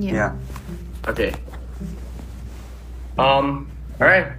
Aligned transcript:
Yeah. 0.00 0.12
Yeah. 0.14 0.36
Okay. 1.08 1.34
Um, 3.18 3.70
all 4.00 4.06
right. 4.06 4.32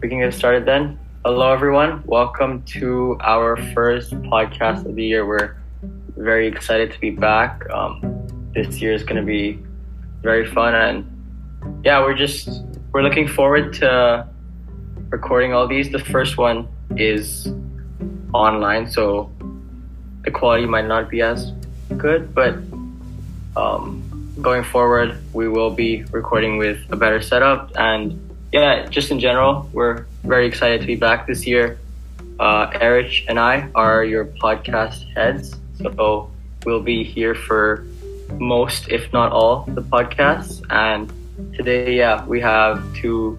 We 0.00 0.08
can 0.08 0.20
get 0.20 0.32
started 0.32 0.64
then. 0.64 0.98
Hello, 1.22 1.52
everyone. 1.52 2.02
Welcome 2.06 2.62
to 2.80 3.18
our 3.20 3.58
first 3.74 4.12
podcast 4.32 4.86
of 4.86 4.96
the 4.96 5.04
year. 5.04 5.26
We're 5.26 5.58
very 6.16 6.46
excited 6.46 6.92
to 6.92 6.98
be 6.98 7.10
back. 7.10 7.68
Um, 7.68 8.00
this 8.54 8.80
year 8.80 8.94
is 8.94 9.02
going 9.04 9.20
to 9.20 9.26
be 9.26 9.58
very 10.22 10.50
fun, 10.50 10.74
and 10.74 11.84
yeah, 11.84 12.00
we're 12.00 12.16
just 12.16 12.62
we're 12.92 13.02
looking 13.02 13.28
forward 13.28 13.74
to 13.74 14.26
recording 15.10 15.52
all 15.52 15.68
these. 15.68 15.92
The 15.92 15.98
first 15.98 16.38
one 16.38 16.66
is 16.96 17.52
online, 18.32 18.90
so 18.90 19.30
the 20.24 20.30
quality 20.30 20.64
might 20.64 20.86
not 20.86 21.10
be 21.10 21.20
as 21.20 21.52
good, 21.98 22.34
but 22.34 22.54
um, 23.56 24.01
going 24.42 24.64
forward, 24.64 25.16
we 25.32 25.48
will 25.48 25.70
be 25.70 26.04
recording 26.10 26.58
with 26.58 26.78
a 26.90 26.96
better 26.96 27.22
setup. 27.22 27.70
And 27.76 28.18
yeah, 28.52 28.86
just 28.86 29.10
in 29.10 29.20
general, 29.20 29.70
we're 29.72 30.06
very 30.24 30.46
excited 30.46 30.80
to 30.80 30.86
be 30.86 30.96
back 30.96 31.26
this 31.26 31.46
year. 31.46 31.78
Uh, 32.38 32.70
and 33.28 33.38
I 33.38 33.70
are 33.74 34.04
your 34.04 34.26
podcast 34.26 35.06
heads, 35.14 35.54
so 35.78 36.30
we'll 36.66 36.82
be 36.82 37.04
here 37.04 37.34
for 37.34 37.86
most, 38.38 38.88
if 38.88 39.12
not 39.12 39.32
all, 39.32 39.64
the 39.68 39.82
podcasts. 39.82 40.62
And 40.70 41.12
today, 41.54 41.96
yeah, 41.96 42.24
we 42.26 42.40
have 42.40 42.82
two 42.94 43.38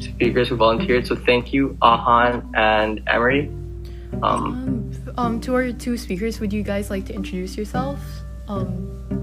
speakers 0.00 0.48
who 0.48 0.56
volunteered. 0.56 1.06
So 1.06 1.16
thank 1.16 1.52
you, 1.52 1.78
Ahan 1.80 2.52
and 2.54 3.02
Emery. 3.06 3.50
Um, 4.22 4.92
Um, 5.12 5.14
um, 5.16 5.40
to 5.40 5.54
our 5.54 5.72
two 5.72 5.96
speakers, 5.96 6.40
would 6.40 6.52
you 6.52 6.62
guys 6.62 6.90
like 6.90 7.06
to 7.06 7.14
introduce 7.14 7.56
yourselves? 7.56 8.02
Um, 8.48 9.21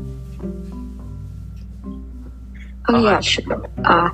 Oh 2.89 3.03
yeah, 3.03 3.19
sure. 3.21 3.69
Uh, 3.85 4.09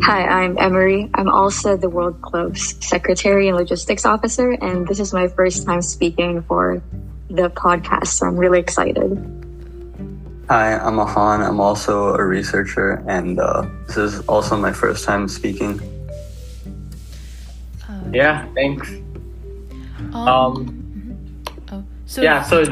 hi, 0.00 0.22
I'm 0.22 0.56
Emery. 0.56 1.10
I'm 1.14 1.28
also 1.28 1.76
the 1.76 1.88
World 1.90 2.22
Club's 2.22 2.76
Secretary 2.86 3.48
and 3.48 3.56
Logistics 3.56 4.06
Officer, 4.06 4.52
and 4.52 4.86
this 4.86 5.00
is 5.00 5.12
my 5.12 5.26
first 5.26 5.66
time 5.66 5.82
speaking 5.82 6.42
for 6.42 6.80
the 7.28 7.50
podcast, 7.50 8.06
so 8.06 8.26
I'm 8.26 8.36
really 8.36 8.60
excited. 8.60 9.18
Hi, 10.48 10.78
I'm 10.78 11.00
Ahan. 11.00 11.42
I'm 11.42 11.60
also 11.60 12.14
a 12.14 12.24
researcher, 12.24 13.02
and 13.08 13.40
uh, 13.40 13.66
this 13.88 13.96
is 13.96 14.20
also 14.28 14.56
my 14.56 14.72
first 14.72 15.04
time 15.04 15.26
speaking. 15.26 15.80
uh, 17.88 18.00
yeah, 18.12 18.46
thanks. 18.54 18.88
Um, 20.14 20.28
Um, 20.28 21.44
oh, 21.72 21.84
so 22.06 22.22
yeah, 22.22 22.42
so 22.44 22.62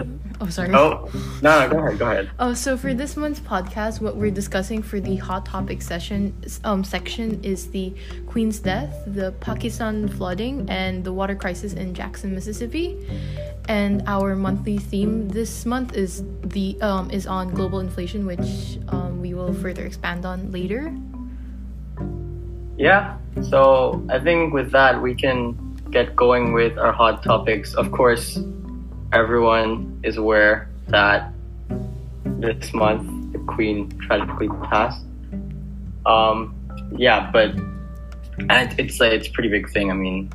oh 0.41 0.48
sorry. 0.48 0.73
oh 0.75 1.11
no, 1.42 1.61
no, 1.61 1.70
go 1.70 1.79
ahead, 1.79 1.98
go 1.98 2.11
ahead. 2.11 2.31
Oh, 2.39 2.55
so 2.55 2.77
for 2.77 2.95
this 2.95 3.17
month's 3.17 3.41
podcast, 3.41 4.01
what 4.01 4.17
we're 4.17 4.31
discussing 4.31 4.83
for 4.83 5.01
the 5.01 5.17
hot 5.17 5.47
topic 5.47 5.83
session 5.83 6.34
um, 6.65 6.84
section 6.84 7.43
is 7.43 7.70
the 7.70 7.95
Queen's 8.27 8.59
death, 8.59 8.95
the 9.06 9.33
Pakistan 9.41 10.09
flooding, 10.09 10.69
and 10.69 11.05
the 11.05 11.12
water 11.12 11.34
crisis 11.34 11.73
in 11.73 11.95
Jackson, 11.95 12.34
Mississippi. 12.34 12.97
And 13.69 14.03
our 14.06 14.37
monthly 14.37 14.78
theme 14.78 15.28
this 15.28 15.67
month 15.67 15.97
is 15.97 16.23
the 16.43 16.81
um, 16.81 17.11
is 17.11 17.27
on 17.27 17.50
global 17.50 17.81
inflation, 17.81 18.27
which 18.27 18.78
um, 18.89 19.21
we 19.21 19.34
will 19.34 19.53
further 19.55 19.84
expand 19.84 20.25
on 20.25 20.53
later. 20.53 20.95
Yeah, 22.78 23.17
so 23.43 24.05
I 24.11 24.19
think 24.21 24.53
with 24.53 24.71
that 24.73 25.00
we 25.00 25.15
can 25.15 25.56
get 25.91 26.15
going 26.15 26.53
with 26.53 26.78
our 26.78 26.93
hot 26.93 27.23
topics. 27.23 27.75
Of 27.75 27.91
course, 27.91 28.39
everyone 29.17 29.98
is 30.03 30.19
aware 30.19 30.69
that 30.89 31.33
this 32.39 32.75
month 32.75 33.33
the 33.33 33.39
Queen 33.55 33.89
tragically 33.98 34.48
passed. 34.69 35.03
Um, 36.05 36.55
yeah, 36.93 37.31
but 37.32 37.50
and 38.50 38.78
it's 38.78 39.00
like 39.00 39.12
it's 39.12 39.28
a 39.28 39.31
pretty 39.31 39.49
big 39.49 39.71
thing. 39.71 39.91
I 39.91 39.94
mean, 39.94 40.31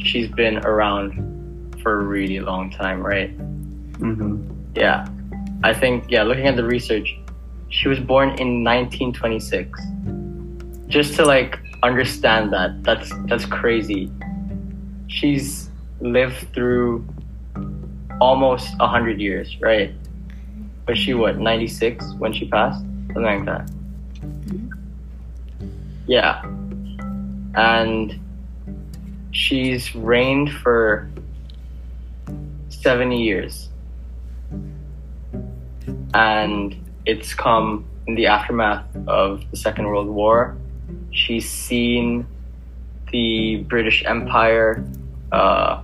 she's 0.00 0.28
been 0.28 0.58
around 0.66 1.78
for 1.80 2.00
a 2.00 2.04
really 2.04 2.40
long 2.40 2.70
time, 2.70 3.00
right? 3.00 3.30
Mm-hmm. 3.38 4.50
Yeah, 4.74 5.06
I 5.62 5.72
think 5.72 6.10
yeah. 6.10 6.24
Looking 6.24 6.48
at 6.48 6.56
the 6.56 6.64
research, 6.64 7.16
she 7.68 7.86
was 7.86 8.00
born 8.00 8.30
in 8.30 8.64
1926. 8.64 9.80
Just 10.88 11.14
to 11.14 11.24
like 11.24 11.60
understand 11.84 12.52
that, 12.52 12.82
that's 12.82 13.12
that's 13.26 13.46
crazy. 13.46 14.10
She's 15.06 15.70
lived 16.00 16.52
through 16.52 17.06
almost 18.20 18.74
a 18.80 18.86
hundred 18.86 19.20
years, 19.20 19.60
right? 19.60 19.94
Was 20.86 20.98
she 20.98 21.14
what 21.14 21.38
96 21.38 22.14
when 22.18 22.32
she 22.32 22.46
passed? 22.48 22.80
Something 22.80 23.22
like 23.22 23.44
that. 23.46 23.70
Yeah, 26.06 26.42
and 27.54 28.20
she's 29.30 29.94
reigned 29.94 30.52
for 30.52 31.08
70 32.68 33.22
years 33.22 33.70
and 36.14 36.76
it's 37.04 37.34
come 37.34 37.84
in 38.06 38.14
the 38.14 38.26
aftermath 38.26 38.86
of 39.06 39.42
the 39.50 39.56
Second 39.56 39.86
World 39.86 40.06
War. 40.06 40.56
She's 41.10 41.50
seen 41.50 42.26
the 43.10 43.58
British 43.68 44.04
Empire 44.06 44.84
uh, 45.32 45.82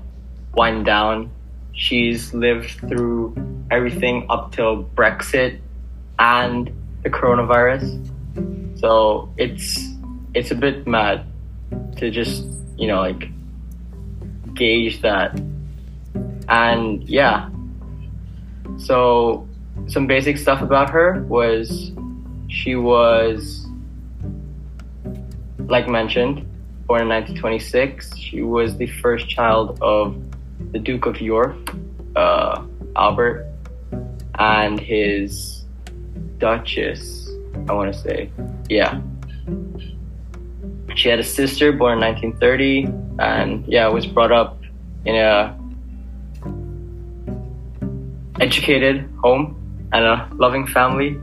wind 0.55 0.87
down. 0.87 1.31
She's 1.73 2.35
lived 2.35 2.71
through 2.89 3.35
everything 3.71 4.27
up 4.29 4.53
till 4.53 4.85
Brexit 4.85 5.61
and 6.19 6.71
the 7.03 7.11
coronavirus. 7.11 8.09
So 8.79 9.33
it's 9.37 9.83
it's 10.35 10.51
a 10.51 10.55
bit 10.55 10.87
mad 10.87 11.27
to 11.97 12.11
just 12.11 12.45
you 12.77 12.89
know 12.89 13.01
like 13.01 13.29
gauge 14.55 15.01
that. 15.03 15.41
And 16.49 17.09
yeah, 17.09 17.49
so 18.79 19.47
some 19.87 20.07
basic 20.07 20.39
stuff 20.39 20.63
about 20.63 20.91
her 20.91 21.23
was 21.23 21.93
she 22.49 22.77
was 22.77 23.67
like 25.69 25.89
mentioned 25.89 26.47
born 26.87 27.03
in 27.03 27.09
1926 27.09 28.17
she 28.17 28.43
was 28.43 28.77
the 28.77 28.87
first 28.87 29.29
child 29.29 29.79
of 29.81 30.17
the 30.73 30.79
duke 30.79 31.07
of 31.07 31.21
york 31.21 31.57
uh, 32.17 32.63
albert 32.97 33.47
and 34.39 34.81
his 34.81 35.65
duchess 36.39 37.29
i 37.69 37.73
want 37.73 37.93
to 37.93 37.99
say 37.99 38.31
yeah 38.69 39.01
she 40.95 41.09
had 41.09 41.19
a 41.19 41.25
sister 41.25 41.73
born 41.73 41.95
in 41.95 42.01
1930 42.01 42.85
and 43.19 43.67
yeah 43.67 43.87
was 43.87 44.07
brought 44.07 44.33
up 44.33 44.61
in 45.05 45.15
a 45.15 45.57
educated 48.41 49.09
home 49.23 49.57
and 49.93 50.05
a 50.05 50.29
loving 50.35 50.67
family. 50.67 51.17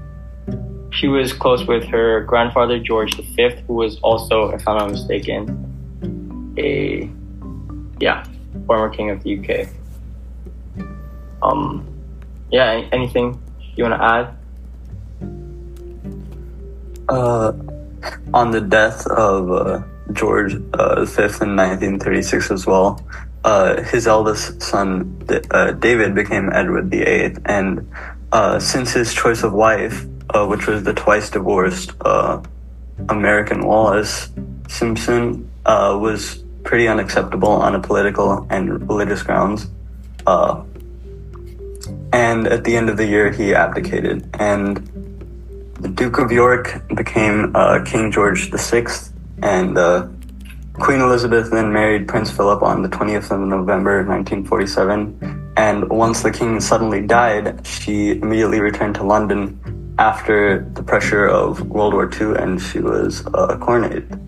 She 0.91 1.07
was 1.07 1.33
close 1.33 1.65
with 1.67 1.83
her 1.85 2.21
grandfather 2.21 2.79
George 2.79 3.15
V, 3.15 3.49
who 3.67 3.73
was 3.73 3.97
also, 3.99 4.49
if 4.51 4.67
I'm 4.67 4.77
not 4.77 4.91
mistaken, 4.91 6.53
a 6.57 7.09
yeah 7.99 8.23
former 8.67 8.89
king 8.89 9.09
of 9.09 9.23
the 9.23 9.39
UK. 9.39 9.69
Um, 11.41 11.87
yeah. 12.51 12.87
Anything 12.91 13.41
you 13.75 13.85
want 13.85 13.95
to 13.95 14.03
add? 14.03 14.33
Uh, 17.09 17.53
on 18.33 18.51
the 18.51 18.61
death 18.61 19.07
of 19.07 19.51
uh, 19.51 19.81
George 20.13 20.55
uh, 20.73 21.05
V 21.05 21.21
in 21.21 21.55
1936 21.55 22.51
as 22.51 22.65
well, 22.65 23.01
uh, 23.43 23.81
his 23.83 24.07
eldest 24.07 24.61
son 24.61 25.25
uh, 25.51 25.71
David 25.71 26.13
became 26.13 26.51
Edward 26.51 26.89
VIII, 26.89 27.37
and 27.45 27.89
uh, 28.31 28.59
since 28.59 28.91
his 28.91 29.13
choice 29.13 29.43
of 29.43 29.53
wife, 29.53 30.05
uh, 30.31 30.45
which 30.45 30.67
was 30.67 30.83
the 30.83 30.93
twice 30.93 31.29
divorced 31.29 31.93
uh, 32.01 32.41
American 33.09 33.65
Wallis 33.65 34.29
Simpson, 34.67 35.49
uh, 35.65 35.97
was 35.99 36.43
pretty 36.67 36.87
unacceptable 36.89 37.49
on 37.49 37.75
a 37.75 37.79
political 37.79 38.45
and 38.49 38.87
religious 38.89 39.23
grounds. 39.23 39.67
Uh, 40.27 40.61
and 42.11 42.45
at 42.45 42.65
the 42.65 42.75
end 42.75 42.89
of 42.89 42.97
the 42.97 43.07
year, 43.07 43.31
he 43.31 43.55
abdicated, 43.55 44.29
and 44.37 44.75
the 45.79 45.87
Duke 45.87 46.19
of 46.19 46.29
York 46.29 46.83
became 46.93 47.55
uh, 47.55 47.83
King 47.85 48.11
George 48.11 48.51
VI, 48.51 48.87
and 49.41 49.77
uh, 49.77 50.07
Queen 50.73 50.99
Elizabeth 50.99 51.51
then 51.51 51.71
married 51.71 52.05
Prince 52.05 52.31
Philip 52.31 52.61
on 52.61 52.81
the 52.81 52.89
20th 52.89 53.31
of 53.31 53.39
November 53.39 54.05
1947. 54.05 55.53
And 55.55 55.89
once 55.89 56.21
the 56.21 56.31
king 56.31 56.59
suddenly 56.59 57.01
died, 57.01 57.65
she 57.65 58.11
immediately 58.11 58.59
returned 58.59 58.95
to 58.95 59.03
London 59.03 59.95
after 59.97 60.65
the 60.73 60.83
pressure 60.83 61.25
of 61.25 61.61
World 61.69 61.93
War 61.93 62.11
II, 62.11 62.35
and 62.37 62.61
she 62.61 62.79
was 62.79 63.25
uh, 63.27 63.57
coronated. 63.57 64.26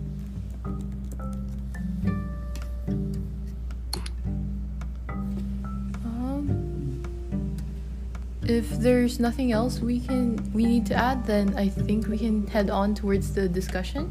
If 8.49 8.67
there's 8.81 9.19
nothing 9.19 9.51
else 9.51 9.79
we 9.79 9.99
can 9.99 10.35
we 10.53 10.65
need 10.65 10.85
to 10.87 10.95
add, 10.95 11.25
then 11.25 11.55
I 11.55 11.69
think 11.69 12.07
we 12.07 12.17
can 12.17 12.47
head 12.47 12.69
on 12.69 12.95
towards 12.95 13.33
the 13.33 13.47
discussion. 13.47 14.09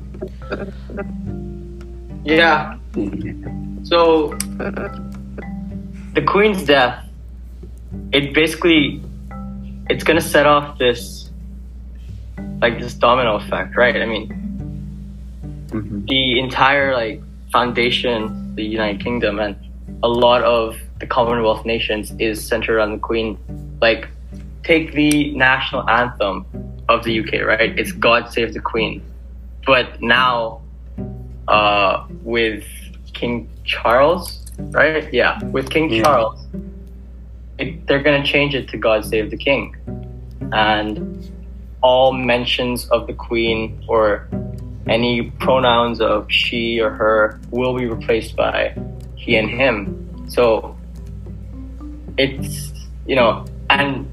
Yeah. 2.25 2.79
So 3.82 4.35
the 6.14 6.23
queen's 6.26 6.64
death, 6.64 7.05
it 8.12 8.32
basically 8.32 9.02
it's 9.90 10.05
gonna 10.05 10.20
set 10.20 10.46
off 10.46 10.79
this 10.79 11.31
like 12.61 12.79
this 12.79 12.94
domino 12.94 13.37
effect, 13.37 13.76
right? 13.76 13.96
I 13.96 14.06
mean, 14.06 14.26
Mhm. 15.70 16.06
the 16.08 16.38
entire 16.38 16.94
like 16.94 17.20
foundation, 17.52 18.55
the 18.55 18.64
United 18.64 19.02
Kingdom, 19.02 19.38
and 19.38 19.56
a 20.02 20.08
lot 20.08 20.43
of 20.43 20.76
the 21.00 21.06
Commonwealth 21.06 21.64
nations 21.64 22.14
is 22.19 22.44
centered 22.46 22.76
around 22.76 22.93
the 22.93 22.99
Queen. 22.99 23.38
Like, 23.81 24.08
take 24.69 24.93
the 24.93 25.32
national 25.35 25.88
anthem 25.88 26.44
of 26.91 27.03
the 27.03 27.12
UK, 27.20 27.32
right? 27.53 27.76
It's 27.79 27.93
God 27.93 28.31
Save 28.31 28.53
the 28.53 28.61
Queen. 28.61 29.03
But 29.67 30.00
now, 30.03 30.61
uh, 31.49 32.06
with 32.23 32.65
King 33.15 33.49
Charles, 33.65 34.26
right? 34.59 35.12
Yeah, 35.12 35.43
with 35.56 35.70
King 35.70 35.91
Yeah. 35.91 36.03
Charles, 36.03 36.47
it, 37.59 37.87
they're 37.87 38.03
gonna 38.03 38.25
change 38.35 38.55
it 38.55 38.69
to 38.69 38.76
God 38.76 39.05
Save 39.06 39.31
the 39.31 39.38
King, 39.38 39.75
and 40.53 40.93
all 41.81 42.12
mentions 42.12 42.88
of 42.91 43.06
the 43.06 43.14
Queen 43.14 43.82
or 43.88 44.29
any 44.87 45.31
pronouns 45.44 46.00
of 46.00 46.31
she 46.31 46.81
or 46.81 46.91
her 46.91 47.41
will 47.50 47.75
be 47.75 47.87
replaced 47.87 48.37
by 48.37 48.75
he 49.17 49.37
and 49.37 49.49
him. 49.49 49.79
So 50.29 50.76
it's 52.19 52.73
you 53.06 53.17
know, 53.17 53.47
and 53.71 54.06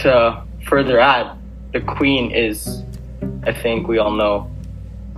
to 0.00 0.42
further 0.66 0.98
add, 1.00 1.36
the 1.72 1.80
queen 1.80 2.30
is, 2.30 2.82
I 3.44 3.52
think 3.52 3.88
we 3.88 3.98
all 3.98 4.12
know, 4.12 4.50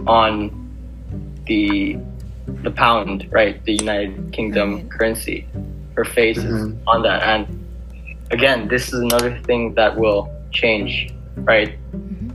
on 0.07 0.51
the 1.47 1.99
the 2.65 2.71
pound, 2.71 3.29
right? 3.31 3.65
The 3.65 3.75
United 3.75 4.33
Kingdom 4.33 4.75
Right. 4.75 4.91
currency. 4.91 5.47
Her 5.97 6.05
face 6.05 6.39
is 6.39 6.69
Mhm. 6.69 6.77
on 6.87 7.03
that, 7.03 7.23
and 7.23 7.47
again, 8.31 8.69
this 8.69 8.93
is 8.93 9.01
another 9.01 9.39
thing 9.47 9.75
that 9.75 9.97
will 9.97 10.29
change, 10.51 11.13
right? 11.37 11.79
Mhm. 11.95 12.33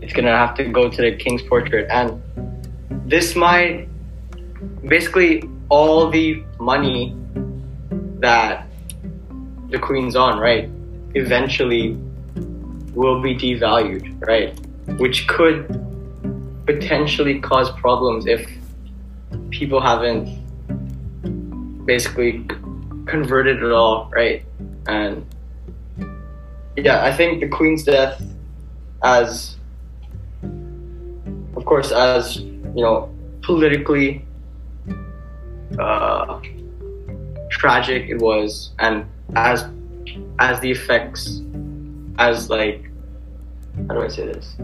It's 0.00 0.12
gonna 0.12 0.36
have 0.36 0.54
to 0.56 0.64
go 0.64 0.88
to 0.88 1.00
the 1.02 1.12
king's 1.12 1.42
portrait, 1.42 1.86
and 1.90 2.20
this 3.06 3.36
might 3.36 3.88
basically 4.88 5.44
all 5.68 6.08
the 6.10 6.42
money 6.58 7.14
that 8.20 8.66
the 9.70 9.78
queen's 9.78 10.16
on, 10.16 10.38
right? 10.38 10.68
Eventually 11.14 11.96
will 12.94 13.20
be 13.22 13.34
devalued, 13.34 14.26
right? 14.26 14.58
Which 14.98 15.26
could 15.28 15.66
potentially 16.66 17.40
cause 17.40 17.70
problems 17.72 18.26
if 18.26 18.48
people 19.50 19.80
haven't 19.80 20.26
basically 21.84 22.46
converted 23.06 23.62
it 23.62 23.72
all, 23.72 24.10
right? 24.14 24.44
And 24.86 25.26
yeah, 26.76 27.04
I 27.04 27.12
think 27.12 27.40
the 27.40 27.48
queen's 27.48 27.84
death, 27.84 28.22
as 29.02 29.56
of 30.42 31.64
course, 31.64 31.92
as 31.92 32.38
you 32.38 32.82
know, 32.82 33.14
politically 33.42 34.24
uh, 35.78 36.40
tragic 37.50 38.08
it 38.08 38.18
was, 38.18 38.72
and 38.78 39.06
as 39.36 39.64
as 40.38 40.60
the 40.60 40.70
effects, 40.70 41.42
as 42.18 42.50
like, 42.50 42.90
how 43.88 43.94
do 43.94 44.02
I 44.02 44.08
say 44.08 44.26
this? 44.26 44.56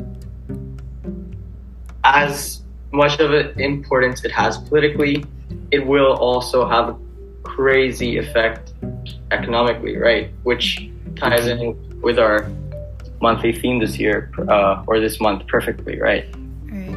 As 2.04 2.62
much 2.92 3.18
of 3.20 3.32
an 3.32 3.58
importance 3.60 4.24
it 4.24 4.32
has 4.32 4.58
politically, 4.58 5.24
it 5.70 5.86
will 5.86 6.14
also 6.16 6.66
have 6.66 6.88
a 6.90 6.96
crazy 7.42 8.18
effect 8.18 8.72
economically, 9.30 9.96
right? 9.96 10.30
Which 10.42 10.90
ties 11.16 11.46
in 11.46 12.00
with 12.00 12.18
our 12.18 12.50
monthly 13.20 13.52
theme 13.52 13.80
this 13.80 13.98
year, 13.98 14.30
uh, 14.48 14.84
or 14.86 15.00
this 15.00 15.20
month 15.20 15.46
perfectly, 15.48 16.00
right? 16.00 16.26
Right. 16.70 16.96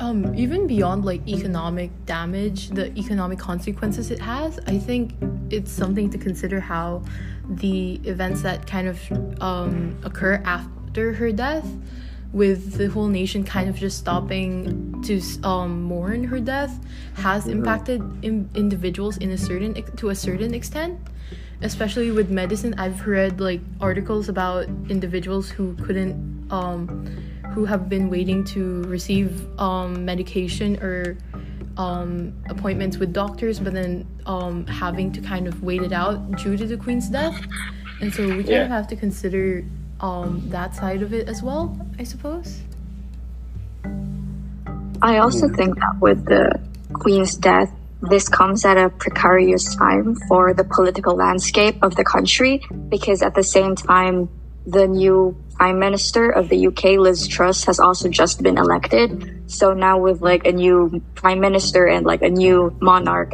Um, 0.00 0.34
even 0.34 0.66
beyond 0.66 1.04
like 1.04 1.26
economic 1.28 1.90
damage, 2.06 2.70
the 2.70 2.96
economic 2.98 3.38
consequences 3.38 4.10
it 4.10 4.20
has, 4.20 4.58
I 4.66 4.78
think 4.78 5.14
it's 5.50 5.70
something 5.70 6.08
to 6.10 6.18
consider 6.18 6.60
how 6.60 7.02
the 7.48 8.00
events 8.04 8.42
that 8.42 8.66
kind 8.66 8.88
of 8.88 9.00
um, 9.40 9.98
occur 10.04 10.42
after 10.44 11.12
her 11.14 11.32
death, 11.32 11.66
with 12.32 12.74
the 12.74 12.88
whole 12.88 13.08
nation 13.08 13.42
kind 13.42 13.70
of 13.70 13.76
just 13.76 13.98
stopping 13.98 15.02
to 15.02 15.20
um, 15.44 15.82
mourn 15.82 16.24
her 16.24 16.40
death, 16.40 16.78
has 17.14 17.46
impacted 17.46 18.02
in- 18.22 18.50
individuals 18.54 19.16
in 19.16 19.30
a 19.30 19.38
certain 19.38 19.74
to 19.96 20.10
a 20.10 20.14
certain 20.14 20.54
extent. 20.54 20.98
Especially 21.60 22.12
with 22.12 22.30
medicine, 22.30 22.74
I've 22.78 23.04
read 23.06 23.40
like 23.40 23.60
articles 23.80 24.28
about 24.28 24.66
individuals 24.88 25.50
who 25.50 25.74
couldn't 25.76 26.46
um, 26.52 26.86
who 27.52 27.64
have 27.64 27.88
been 27.88 28.10
waiting 28.10 28.44
to 28.44 28.82
receive 28.84 29.42
um, 29.58 30.04
medication 30.04 30.80
or 30.82 31.16
um, 31.78 32.34
appointments 32.50 32.98
with 32.98 33.12
doctors, 33.12 33.58
but 33.60 33.72
then 33.72 34.06
um, 34.26 34.66
having 34.66 35.12
to 35.12 35.20
kind 35.20 35.46
of 35.46 35.62
wait 35.62 35.82
it 35.82 35.92
out 35.92 36.32
due 36.32 36.56
to 36.56 36.66
the 36.66 36.76
queen's 36.76 37.08
death. 37.08 37.40
And 38.00 38.12
so 38.12 38.26
we 38.26 38.42
kind 38.42 38.48
Yeah. 38.48 38.62
of 38.64 38.68
have 38.70 38.88
to 38.88 38.96
consider 38.96 39.64
um, 40.00 40.42
that 40.50 40.74
side 40.74 41.02
of 41.02 41.12
it 41.14 41.28
as 41.28 41.42
well, 41.42 41.76
I 41.98 42.04
suppose. 42.04 42.60
I 45.02 45.18
also 45.18 45.48
think 45.48 45.76
that 45.76 45.96
with 46.00 46.24
the 46.26 46.60
Queen's 46.92 47.36
death, 47.36 47.70
this 48.10 48.28
comes 48.28 48.64
at 48.64 48.76
a 48.76 48.88
precarious 48.90 49.74
time 49.76 50.16
for 50.28 50.54
the 50.54 50.64
political 50.64 51.14
landscape 51.16 51.76
of 51.82 51.94
the 51.96 52.04
country 52.04 52.62
because 52.88 53.22
at 53.22 53.34
the 53.34 53.42
same 53.42 53.74
time, 53.76 54.28
the 54.68 54.86
new 54.86 55.34
Prime 55.56 55.78
Minister 55.78 56.28
of 56.28 56.50
the 56.50 56.66
UK, 56.66 57.00
Liz 57.00 57.26
Truss, 57.26 57.64
has 57.64 57.80
also 57.80 58.08
just 58.10 58.42
been 58.42 58.58
elected. 58.58 59.50
So 59.50 59.72
now 59.72 59.98
with 59.98 60.20
like 60.20 60.46
a 60.46 60.52
new 60.52 61.02
Prime 61.14 61.40
Minister 61.40 61.86
and 61.86 62.04
like 62.04 62.20
a 62.20 62.28
new 62.28 62.76
monarch, 62.80 63.32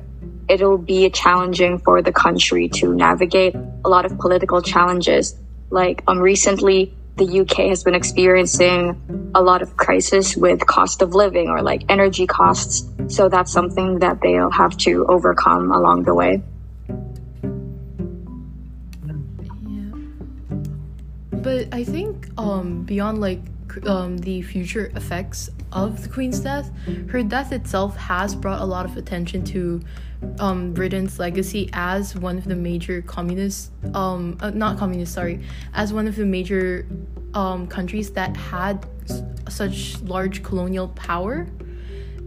it'll 0.49 0.79
be 0.79 1.11
challenging 1.11 1.79
for 1.79 2.03
the 2.03 2.13
country 2.13 2.69
to 2.69 2.95
navigate 2.95 3.57
a 3.85 3.89
lot 3.89 4.05
of 4.07 4.17
political 4.19 4.63
challenges. 4.63 5.35
Like 5.71 6.05
um 6.07 6.21
recently 6.21 6.95
the 7.17 7.41
UK 7.41 7.69
has 7.69 7.83
been 7.83 7.95
experiencing 7.95 9.33
a 9.35 9.43
lot 9.43 9.63
of 9.63 9.77
crisis 9.77 10.37
with 10.37 10.65
cost 10.67 11.03
of 11.03 11.15
living 11.15 11.49
or 11.49 11.63
like 11.63 11.83
energy 11.89 12.27
costs. 12.27 12.89
So 13.09 13.29
that's 13.29 13.53
something 13.53 13.99
that 13.99 14.21
they'll 14.21 14.51
have 14.51 14.77
to 14.79 15.07
overcome 15.07 15.73
along 15.73 16.05
the 16.05 16.15
way. 16.15 16.43
But 21.45 21.69
I 21.73 21.85
think 21.85 22.29
um, 22.39 22.83
beyond 22.85 23.21
like 23.21 23.41
um, 23.87 24.17
the 24.19 24.41
future 24.43 24.91
effects 24.97 25.51
of 25.73 26.03
the 26.03 26.09
Queen's 26.09 26.41
death, 26.41 26.71
her 27.09 27.23
death 27.23 27.53
itself 27.53 27.97
has 27.97 28.35
brought 28.35 28.61
a 28.61 28.65
lot 28.65 28.87
of 28.87 28.97
attention 28.97 29.45
to 29.47 29.81
um, 30.39 30.73
Britain's 30.73 31.19
legacy 31.19 31.69
as 31.75 32.17
one 32.17 32.39
of 32.39 32.45
the 32.45 32.55
major 32.57 33.03
communist, 33.03 33.73
um, 33.95 34.39
uh, 34.41 34.51
not 34.51 34.79
communist, 34.79 35.13
sorry, 35.13 35.41
as 35.75 35.93
one 35.93 36.09
of 36.09 36.17
the 36.17 36.25
major 36.25 36.87
um, 37.35 37.67
countries 37.67 38.11
that 38.13 38.35
had 38.37 38.87
s- 39.11 39.23
such 39.49 40.01
large 40.03 40.43
colonial 40.43 40.89
power. 40.89 41.47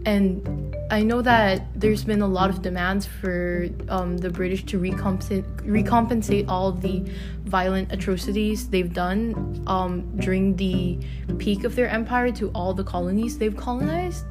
And 0.08 0.74
I 0.90 1.02
know 1.02 1.20
that 1.20 1.66
there's 1.78 2.02
been 2.02 2.22
a 2.22 2.26
lot 2.26 2.48
of 2.48 2.62
demands 2.62 3.04
for 3.04 3.68
um, 3.90 4.16
the 4.16 4.30
British 4.30 4.64
to 4.72 4.80
recompensate 4.80 5.44
recompensate 5.66 6.48
all 6.48 6.72
the 6.72 7.04
violent 7.44 7.92
atrocities 7.92 8.70
they've 8.70 8.94
done 8.94 9.62
um, 9.66 10.16
during 10.16 10.56
the 10.56 10.98
peak 11.36 11.64
of 11.64 11.76
their 11.76 11.90
empire 11.90 12.32
to 12.40 12.48
all 12.54 12.72
the 12.72 12.84
colonies 12.84 13.36
they've 13.36 13.56
colonized. 13.56 14.24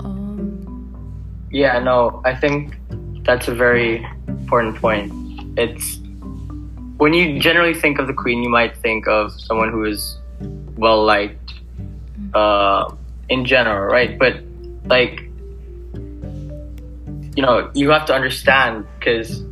Um, 0.00 0.42
Yeah, 1.52 1.78
no, 1.78 2.20
I 2.24 2.34
think 2.34 2.74
that's 3.22 3.46
a 3.46 3.54
very 3.54 4.04
important 4.26 4.74
point. 4.74 5.12
It's 5.56 6.00
when 6.96 7.14
you 7.14 7.38
generally 7.38 7.74
think 7.74 8.00
of 8.00 8.08
the 8.08 8.16
queen, 8.22 8.42
you 8.42 8.50
might 8.50 8.76
think 8.78 9.06
of 9.06 9.38
someone 9.40 9.70
who 9.70 9.84
is 9.84 10.18
well 10.76 11.04
liked 11.04 11.54
uh, 12.34 12.92
in 13.28 13.44
general, 13.44 13.86
right? 13.86 14.18
But 14.18 14.42
like, 14.84 15.20
you 17.36 17.42
know, 17.42 17.70
you 17.74 17.90
have 17.90 18.06
to 18.06 18.14
understand 18.14 18.86
because 18.98 19.44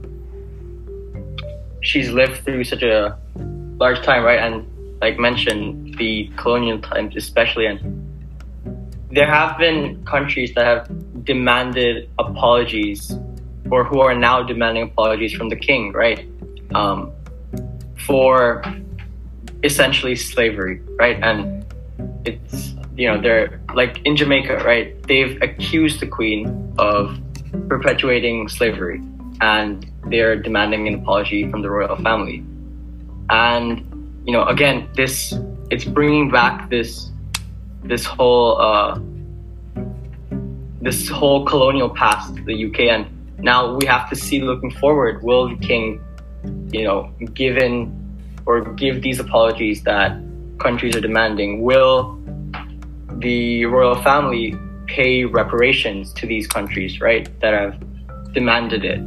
she's 1.80 2.10
lived 2.10 2.44
through 2.44 2.64
such 2.64 2.82
a 2.82 3.18
large 3.78 4.02
time, 4.02 4.22
right? 4.24 4.38
And 4.38 4.66
like 5.00 5.18
mentioned, 5.18 5.96
the 5.98 6.30
colonial 6.36 6.80
times, 6.80 7.16
especially, 7.16 7.66
and 7.66 7.78
there 9.10 9.26
have 9.26 9.58
been 9.58 10.04
countries 10.04 10.54
that 10.54 10.64
have 10.64 11.24
demanded 11.24 12.08
apologies 12.18 13.12
or 13.70 13.84
who 13.84 14.00
are 14.00 14.14
now 14.14 14.42
demanding 14.42 14.84
apologies 14.84 15.32
from 15.32 15.48
the 15.48 15.56
king, 15.56 15.92
right? 15.92 16.26
Um, 16.74 17.12
for 18.06 18.64
essentially 19.62 20.16
slavery, 20.16 20.80
right? 20.98 21.18
And 21.22 21.64
it's 22.24 22.74
you 22.96 23.08
know 23.08 23.20
they're 23.20 23.60
like 23.74 24.00
in 24.04 24.16
Jamaica, 24.16 24.62
right? 24.64 25.00
They've 25.04 25.40
accused 25.42 26.00
the 26.00 26.06
Queen 26.06 26.74
of 26.78 27.18
perpetuating 27.68 28.48
slavery, 28.48 29.02
and 29.40 29.90
they're 30.06 30.36
demanding 30.36 30.88
an 30.88 30.94
apology 30.94 31.50
from 31.50 31.62
the 31.62 31.70
royal 31.70 31.96
family. 31.96 32.44
And 33.30 33.86
you 34.26 34.32
know, 34.32 34.44
again, 34.44 34.88
this 34.94 35.34
it's 35.70 35.84
bringing 35.84 36.30
back 36.30 36.70
this 36.70 37.10
this 37.84 38.04
whole 38.04 38.60
uh, 38.60 38.98
this 40.80 41.08
whole 41.08 41.44
colonial 41.44 41.90
past, 41.90 42.34
the 42.44 42.66
UK, 42.66 42.80
and 42.80 43.06
now 43.38 43.74
we 43.74 43.86
have 43.86 44.08
to 44.10 44.16
see 44.16 44.40
looking 44.40 44.70
forward. 44.70 45.22
Will 45.22 45.48
the 45.48 45.66
king, 45.66 46.02
you 46.72 46.84
know, 46.84 47.10
given 47.34 47.98
or 48.46 48.60
give 48.74 49.02
these 49.02 49.18
apologies 49.18 49.82
that 49.84 50.16
countries 50.58 50.94
are 50.94 51.00
demanding? 51.00 51.62
Will 51.62 52.21
the 53.22 53.66
royal 53.66 53.96
family 54.02 54.54
pay 54.86 55.24
reparations 55.24 56.12
to 56.14 56.26
these 56.26 56.46
countries, 56.46 57.00
right, 57.00 57.28
that 57.40 57.54
have 57.54 57.74
demanded 58.32 58.84
it, 58.84 59.00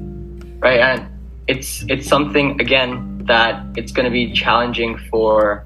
right? 0.60 0.80
And 0.80 1.08
it's 1.48 1.86
it's 1.90 2.08
something 2.08 2.60
again 2.60 3.24
that 3.26 3.64
it's 3.76 3.92
going 3.92 4.06
to 4.06 4.12
be 4.12 4.32
challenging 4.32 4.98
for 5.10 5.66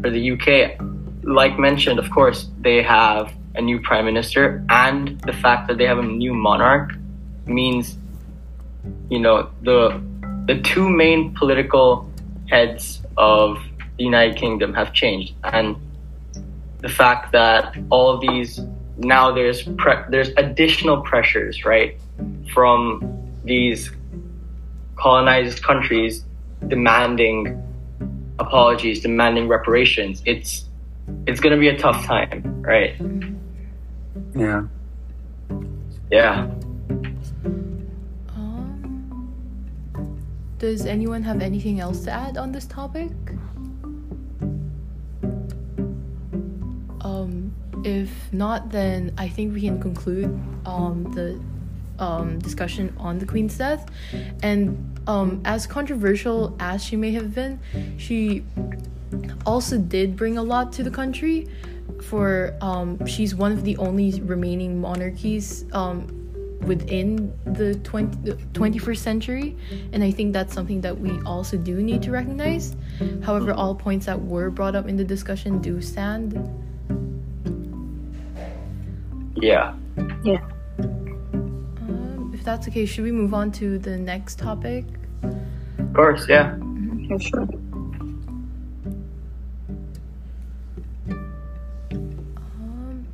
for 0.00 0.10
the 0.10 0.30
UK. 0.32 0.80
Like 1.22 1.58
mentioned, 1.58 1.98
of 1.98 2.10
course, 2.10 2.48
they 2.60 2.82
have 2.82 3.32
a 3.54 3.60
new 3.60 3.80
prime 3.80 4.04
minister, 4.04 4.64
and 4.70 5.20
the 5.22 5.32
fact 5.32 5.68
that 5.68 5.78
they 5.78 5.84
have 5.84 5.98
a 5.98 6.02
new 6.02 6.32
monarch 6.32 6.92
means, 7.46 7.96
you 9.10 9.18
know, 9.18 9.50
the 9.62 10.00
the 10.46 10.60
two 10.62 10.88
main 10.88 11.34
political 11.34 12.10
heads 12.48 13.02
of 13.16 13.58
the 13.98 14.04
United 14.04 14.36
Kingdom 14.36 14.72
have 14.72 14.92
changed, 14.94 15.34
and 15.44 15.76
the 16.80 16.88
fact 16.88 17.32
that 17.32 17.76
all 17.90 18.10
of 18.10 18.20
these 18.20 18.60
now 18.98 19.32
there's 19.32 19.62
pre- 19.62 20.04
there's 20.10 20.30
additional 20.36 21.00
pressures, 21.02 21.64
right, 21.64 21.98
from 22.52 23.32
these 23.44 23.90
colonized 24.96 25.62
countries 25.62 26.24
demanding 26.66 27.62
apologies, 28.38 29.00
demanding 29.00 29.48
reparations. 29.48 30.22
It's 30.26 30.64
it's 31.26 31.40
gonna 31.40 31.56
be 31.56 31.68
a 31.68 31.78
tough 31.78 32.04
time, 32.04 32.62
right? 32.62 32.96
Yeah. 34.34 34.62
Yeah. 36.10 36.50
Um, 38.34 39.34
does 40.58 40.86
anyone 40.86 41.22
have 41.22 41.40
anything 41.42 41.80
else 41.80 42.04
to 42.04 42.10
add 42.10 42.36
on 42.36 42.52
this 42.52 42.66
topic? 42.66 43.12
If 47.88 48.32
not, 48.32 48.70
then 48.70 49.12
I 49.16 49.28
think 49.28 49.54
we 49.54 49.62
can 49.62 49.80
conclude 49.80 50.26
um, 50.66 51.10
the 51.14 51.40
um, 51.98 52.38
discussion 52.38 52.94
on 52.98 53.18
the 53.18 53.26
Queen's 53.26 53.56
death. 53.56 53.88
And 54.42 55.00
um, 55.06 55.40
as 55.44 55.66
controversial 55.66 56.54
as 56.60 56.84
she 56.84 56.96
may 56.96 57.12
have 57.12 57.34
been, 57.34 57.58
she 57.96 58.44
also 59.46 59.78
did 59.78 60.16
bring 60.16 60.38
a 60.38 60.42
lot 60.42 60.72
to 60.74 60.82
the 60.82 60.90
country. 60.90 61.48
For 62.02 62.54
um, 62.60 63.04
she's 63.06 63.34
one 63.34 63.50
of 63.50 63.64
the 63.64 63.76
only 63.78 64.20
remaining 64.20 64.80
monarchies 64.80 65.64
um, 65.72 66.06
within 66.60 67.32
the 67.44 67.74
20, 67.76 68.18
the 68.22 68.34
21st 68.52 68.98
century, 68.98 69.56
and 69.92 70.04
I 70.04 70.10
think 70.10 70.32
that's 70.32 70.52
something 70.52 70.80
that 70.82 70.96
we 71.00 71.18
also 71.22 71.56
do 71.56 71.82
need 71.82 72.02
to 72.02 72.10
recognize. 72.10 72.76
However, 73.24 73.52
all 73.52 73.74
points 73.74 74.06
that 74.06 74.20
were 74.20 74.50
brought 74.50 74.76
up 74.76 74.86
in 74.86 74.96
the 74.96 75.04
discussion 75.04 75.60
do 75.60 75.80
stand. 75.80 76.36
Yeah. 79.40 79.74
Yeah. 80.24 80.42
Um, 80.78 82.32
if 82.34 82.44
that's 82.44 82.66
okay, 82.68 82.86
should 82.86 83.04
we 83.04 83.12
move 83.12 83.34
on 83.34 83.52
to 83.52 83.78
the 83.78 83.96
next 83.96 84.38
topic? 84.38 84.84
Of 85.78 85.92
course, 85.94 86.28
yeah. 86.28 86.56
Yeah, 86.56 87.18
sure. 87.18 87.48
Um, 91.90 93.06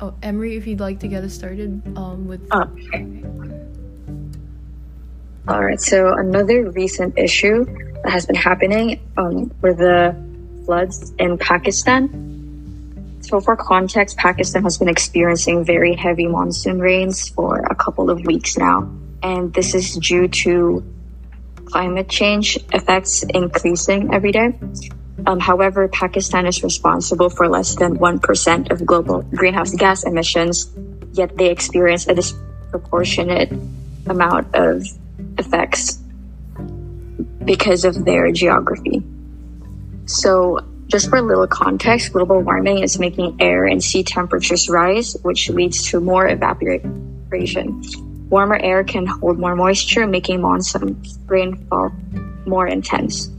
oh, 0.00 0.14
Emery, 0.22 0.56
if 0.56 0.66
you'd 0.66 0.80
like 0.80 1.00
to 1.00 1.08
get 1.08 1.22
us 1.22 1.34
started 1.34 1.82
um, 1.96 2.26
with. 2.26 2.46
Oh, 2.50 2.62
okay. 2.62 3.06
All 5.48 5.64
right. 5.64 5.80
So 5.80 6.12
another 6.12 6.70
recent 6.70 7.18
issue 7.18 7.64
that 7.64 8.10
has 8.10 8.26
been 8.26 8.36
happening 8.36 9.00
um, 9.16 9.50
were 9.62 9.74
the 9.74 10.14
floods 10.64 11.12
in 11.18 11.38
Pakistan. 11.38 12.27
So 13.28 13.42
for 13.42 13.56
context, 13.56 14.16
Pakistan 14.16 14.62
has 14.62 14.78
been 14.78 14.88
experiencing 14.88 15.62
very 15.62 15.94
heavy 15.94 16.26
monsoon 16.26 16.78
rains 16.78 17.28
for 17.28 17.60
a 17.60 17.74
couple 17.74 18.08
of 18.08 18.24
weeks 18.24 18.56
now, 18.56 18.88
and 19.22 19.52
this 19.52 19.74
is 19.74 19.96
due 19.96 20.28
to 20.28 20.82
climate 21.66 22.08
change 22.08 22.56
effects 22.72 23.22
increasing 23.28 24.14
every 24.14 24.32
day. 24.32 24.58
Um, 25.26 25.40
however, 25.40 25.88
Pakistan 25.88 26.46
is 26.46 26.62
responsible 26.62 27.28
for 27.28 27.48
less 27.48 27.74
than 27.74 27.98
1% 27.98 28.70
of 28.70 28.86
global 28.86 29.20
greenhouse 29.36 29.74
gas 29.74 30.04
emissions, 30.04 30.72
yet 31.12 31.36
they 31.36 31.50
experience 31.50 32.08
a 32.08 32.14
disproportionate 32.14 33.52
amount 34.06 34.54
of 34.54 34.86
effects 35.36 35.98
because 37.44 37.84
of 37.84 38.06
their 38.06 38.32
geography. 38.32 39.02
So, 40.06 40.64
just 40.88 41.10
for 41.10 41.16
a 41.16 41.22
little 41.22 41.46
context, 41.46 42.12
global 42.12 42.40
warming 42.40 42.78
is 42.78 42.98
making 42.98 43.36
air 43.40 43.66
and 43.66 43.84
sea 43.84 44.02
temperatures 44.02 44.68
rise, 44.68 45.16
which 45.22 45.50
leads 45.50 45.90
to 45.90 46.00
more 46.00 46.26
evaporation. 46.26 47.82
Warmer 48.30 48.56
air 48.56 48.84
can 48.84 49.06
hold 49.06 49.38
more 49.38 49.54
moisture, 49.54 50.06
making 50.06 50.40
monsoon 50.40 51.02
rainfall 51.26 51.92
more 52.46 52.66
intense. 52.66 53.30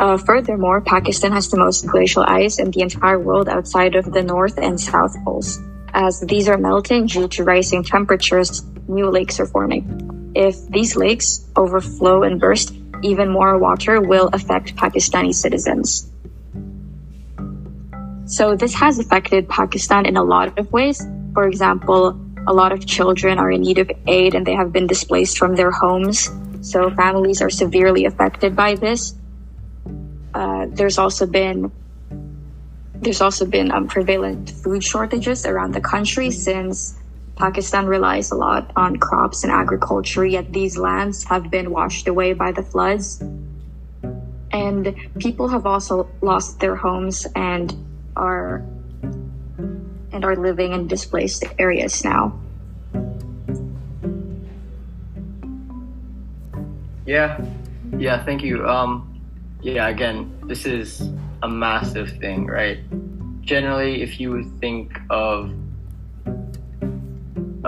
Uh, 0.00 0.16
furthermore, 0.16 0.80
Pakistan 0.80 1.30
has 1.30 1.50
the 1.50 1.58
most 1.58 1.86
glacial 1.86 2.24
ice 2.26 2.58
in 2.58 2.70
the 2.70 2.80
entire 2.80 3.18
world 3.18 3.48
outside 3.48 3.94
of 3.94 4.12
the 4.12 4.22
North 4.22 4.58
and 4.58 4.80
South 4.80 5.14
Poles. 5.24 5.60
As 5.92 6.20
these 6.20 6.48
are 6.48 6.56
melting 6.56 7.06
due 7.06 7.28
to 7.28 7.44
rising 7.44 7.84
temperatures, 7.84 8.64
new 8.88 9.10
lakes 9.10 9.38
are 9.38 9.46
forming. 9.46 10.32
If 10.34 10.66
these 10.68 10.96
lakes 10.96 11.46
overflow 11.54 12.22
and 12.22 12.40
burst, 12.40 12.72
even 13.02 13.30
more 13.30 13.58
water 13.58 14.00
will 14.00 14.28
affect 14.32 14.76
Pakistani 14.76 15.34
citizens. 15.34 16.10
So 18.26 18.54
this 18.54 18.74
has 18.74 18.98
affected 18.98 19.48
Pakistan 19.48 20.06
in 20.06 20.16
a 20.16 20.22
lot 20.22 20.58
of 20.58 20.70
ways. 20.72 21.04
For 21.34 21.48
example, 21.48 22.18
a 22.46 22.52
lot 22.52 22.72
of 22.72 22.86
children 22.86 23.38
are 23.38 23.50
in 23.50 23.62
need 23.62 23.78
of 23.78 23.90
aid 24.06 24.34
and 24.34 24.46
they 24.46 24.54
have 24.54 24.72
been 24.72 24.86
displaced 24.86 25.38
from 25.38 25.56
their 25.56 25.70
homes. 25.70 26.30
So 26.60 26.90
families 26.90 27.42
are 27.42 27.50
severely 27.50 28.04
affected 28.04 28.54
by 28.54 28.74
this. 28.74 29.14
Uh, 30.32 30.66
there's 30.70 30.98
also 30.98 31.26
been 31.26 31.72
there's 33.02 33.22
also 33.22 33.46
been 33.46 33.72
um, 33.72 33.88
prevalent 33.88 34.50
food 34.50 34.84
shortages 34.84 35.46
around 35.46 35.72
the 35.72 35.80
country 35.80 36.30
since 36.30 36.99
Pakistan 37.40 37.86
relies 37.86 38.30
a 38.30 38.36
lot 38.36 38.70
on 38.76 38.98
crops 39.00 39.44
and 39.44 39.50
agriculture, 39.50 40.26
yet 40.26 40.52
these 40.52 40.76
lands 40.76 41.24
have 41.24 41.50
been 41.50 41.70
washed 41.70 42.06
away 42.06 42.34
by 42.34 42.52
the 42.52 42.62
floods. 42.62 43.24
And 44.52 44.94
people 45.18 45.48
have 45.48 45.64
also 45.64 46.06
lost 46.20 46.60
their 46.60 46.76
homes 46.76 47.26
and 47.34 47.72
are 48.14 48.62
and 50.12 50.22
are 50.22 50.36
living 50.36 50.72
in 50.72 50.86
displaced 50.86 51.44
areas 51.58 52.04
now. 52.04 52.36
Yeah. 57.06 57.40
Yeah, 57.96 58.22
thank 58.22 58.42
you. 58.42 58.68
Um 58.68 59.08
yeah, 59.62 59.88
again, 59.88 60.28
this 60.44 60.66
is 60.66 61.08
a 61.42 61.48
massive 61.48 62.18
thing, 62.20 62.46
right? 62.46 62.80
Generally, 63.40 64.02
if 64.02 64.20
you 64.20 64.44
think 64.60 65.00
of 65.08 65.52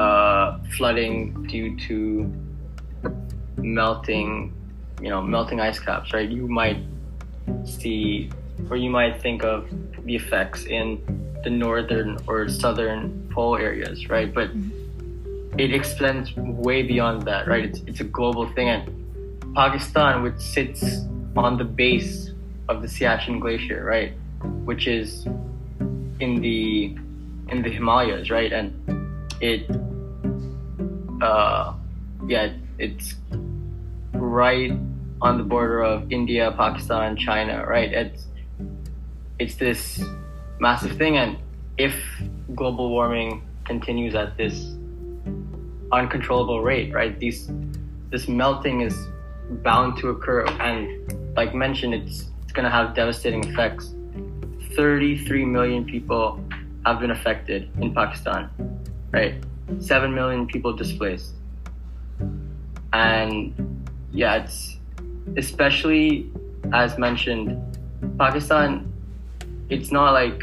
uh, 0.03 0.59
flooding 0.77 1.47
due 1.47 1.79
to 1.87 2.33
melting, 3.57 4.53
you 5.01 5.11
know, 5.11 5.23
melting 5.23 5.61
ice 5.61 5.79
caps, 5.79 6.13
right? 6.13 6.29
You 6.29 6.49
might 6.49 6.81
see, 7.65 8.31
or 8.69 8.77
you 8.77 8.91
might 8.91 9.23
think 9.23 9.45
of 9.45 9.69
the 10.05 10.17
effects 10.17 10.65
in 10.65 10.87
the 11.45 11.51
northern 11.51 12.19
or 12.27 12.49
southern 12.49 13.31
pole 13.33 13.57
areas, 13.57 14.09
right? 14.09 14.33
But 14.33 14.51
it 15.57 15.73
extends 15.73 16.35
way 16.37 16.83
beyond 16.83 17.23
that, 17.23 17.47
right? 17.47 17.65
It's, 17.65 17.81
it's 17.87 18.01
a 18.01 18.09
global 18.19 18.47
thing. 18.55 18.69
And 18.69 19.55
Pakistan, 19.55 20.23
which 20.23 20.39
sits 20.39 20.83
on 21.37 21.59
the 21.59 21.65
base 21.83 22.33
of 22.69 22.83
the 22.83 22.89
Siachen 22.89 23.41
Glacier, 23.41 23.85
right? 23.85 24.13
Which 24.65 24.89
is 24.89 25.27
in 26.19 26.41
the 26.41 26.97
in 27.53 27.63
the 27.63 27.71
Himalayas, 27.71 28.31
right? 28.31 28.53
And 28.53 28.69
it 29.41 29.69
uh 31.23 31.75
yeah, 32.26 32.52
it's 32.79 33.14
right 34.12 34.73
on 35.21 35.38
the 35.38 35.45
border 35.45 35.83
of 35.83 36.11
India, 36.11 36.52
Pakistan, 36.57 37.17
China, 37.17 37.64
right? 37.67 37.93
It's 37.93 38.26
it's 39.38 39.55
this 39.57 40.02
massive 40.61 40.97
thing, 40.99 41.17
and 41.17 41.38
if 41.79 41.95
global 42.55 42.91
warming 42.91 43.43
continues 43.64 44.14
at 44.14 44.37
this 44.37 44.75
uncontrollable 45.91 46.61
rate, 46.62 46.93
right? 46.93 47.19
These 47.19 47.50
this 48.11 48.29
melting 48.29 48.83
is 48.83 48.97
bound 49.62 49.99
to 49.99 50.09
occur, 50.09 50.45
and 50.61 51.35
like 51.37 51.55
mentioned, 51.55 51.95
it's 51.95 52.31
it's 52.43 52.52
going 52.52 52.64
to 52.64 52.71
have 52.71 52.95
devastating 52.95 53.45
effects. 53.45 53.95
33 54.76 55.45
million 55.45 55.85
people 55.85 56.41
have 56.87 56.99
been 56.99 57.11
affected 57.11 57.71
in 57.81 57.95
Pakistan, 57.95 58.49
right? 59.11 59.43
7 59.78 60.14
million 60.14 60.47
people 60.47 60.73
displaced. 60.73 61.33
And 62.92 63.54
yeah, 64.12 64.45
it's 64.45 64.78
especially 65.37 66.31
as 66.73 66.99
mentioned, 66.99 67.78
Pakistan, 68.19 68.92
it's 69.69 69.90
not 69.92 70.12
like 70.12 70.42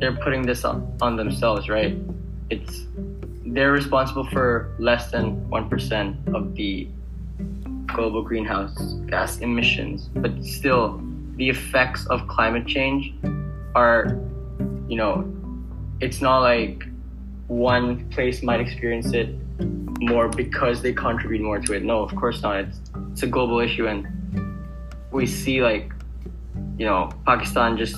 they're 0.00 0.16
putting 0.16 0.42
this 0.42 0.64
on, 0.64 0.96
on 1.00 1.16
themselves, 1.16 1.68
right? 1.68 1.96
It's 2.50 2.86
they're 3.44 3.72
responsible 3.72 4.26
for 4.26 4.74
less 4.78 5.10
than 5.10 5.44
1% 5.50 6.34
of 6.34 6.54
the 6.54 6.88
global 7.86 8.22
greenhouse 8.22 8.94
gas 9.06 9.38
emissions, 9.38 10.08
but 10.14 10.42
still 10.44 11.02
the 11.36 11.48
effects 11.48 12.06
of 12.06 12.26
climate 12.28 12.66
change 12.66 13.12
are, 13.74 14.18
you 14.88 14.96
know, 14.96 15.30
it's 16.00 16.22
not 16.22 16.40
like 16.40 16.84
one 17.52 18.08
place 18.08 18.42
might 18.42 18.60
experience 18.60 19.12
it 19.12 19.28
more 20.00 20.28
because 20.28 20.80
they 20.80 20.92
contribute 20.92 21.42
more 21.42 21.60
to 21.60 21.74
it. 21.74 21.84
No, 21.84 22.02
of 22.02 22.14
course 22.16 22.42
not. 22.42 22.56
It's 22.60 22.80
it's 23.12 23.22
a 23.22 23.26
global 23.26 23.60
issue, 23.60 23.86
and 23.86 24.08
we 25.10 25.26
see 25.26 25.62
like, 25.62 25.92
you 26.78 26.86
know, 26.86 27.10
Pakistan 27.26 27.76
just 27.76 27.96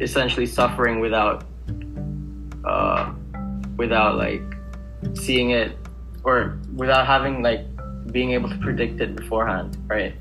essentially 0.00 0.46
suffering 0.46 1.00
without, 1.00 1.44
uh, 2.64 3.12
without 3.76 4.16
like 4.16 4.42
seeing 5.14 5.50
it 5.50 5.76
or 6.24 6.58
without 6.74 7.06
having 7.06 7.42
like 7.42 7.66
being 8.10 8.30
able 8.32 8.48
to 8.48 8.56
predict 8.56 9.00
it 9.00 9.14
beforehand, 9.14 9.76
right? 9.86 10.14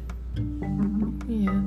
Yeah. 1.27 1.61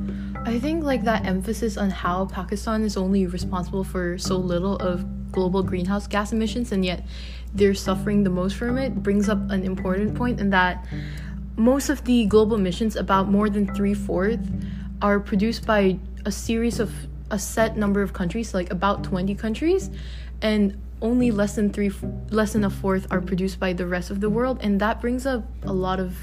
I 0.44 0.58
think 0.58 0.84
like 0.84 1.04
that 1.04 1.24
emphasis 1.24 1.76
on 1.78 1.88
how 1.88 2.26
Pakistan 2.26 2.84
is 2.84 2.96
only 2.96 3.26
responsible 3.26 3.84
for 3.84 4.18
so 4.18 4.36
little 4.36 4.76
of 4.76 5.04
global 5.32 5.62
greenhouse 5.62 6.06
gas 6.06 6.32
emissions 6.32 6.72
and 6.72 6.84
yet 6.84 7.04
they're 7.54 7.74
suffering 7.74 8.24
the 8.24 8.30
most 8.30 8.56
from 8.56 8.78
it 8.78 9.02
brings 9.02 9.28
up 9.28 9.38
an 9.50 9.64
important 9.64 10.14
point 10.14 10.40
in 10.40 10.50
that 10.50 10.86
most 11.60 11.90
of 11.90 12.04
the 12.04 12.24
global 12.26 12.56
emissions, 12.56 12.96
about 12.96 13.28
more 13.28 13.50
than 13.50 13.72
three 13.74 13.94
fourths, 13.94 14.48
are 15.02 15.20
produced 15.20 15.66
by 15.66 15.98
a 16.24 16.32
series 16.32 16.80
of 16.80 16.90
a 17.30 17.38
set 17.38 17.76
number 17.76 18.02
of 18.02 18.12
countries, 18.12 18.54
like 18.54 18.70
about 18.70 19.04
20 19.04 19.34
countries, 19.34 19.90
and 20.42 20.76
only 21.02 21.30
less 21.30 21.54
than 21.54 21.70
three 21.70 21.90
less 22.30 22.52
than 22.52 22.64
a 22.64 22.70
fourth 22.70 23.06
are 23.10 23.20
produced 23.22 23.58
by 23.58 23.72
the 23.72 23.86
rest 23.86 24.10
of 24.10 24.20
the 24.20 24.28
world 24.28 24.58
and 24.60 24.82
that 24.82 25.00
brings 25.00 25.24
up 25.24 25.42
a 25.62 25.72
lot 25.72 25.98
of 25.98 26.14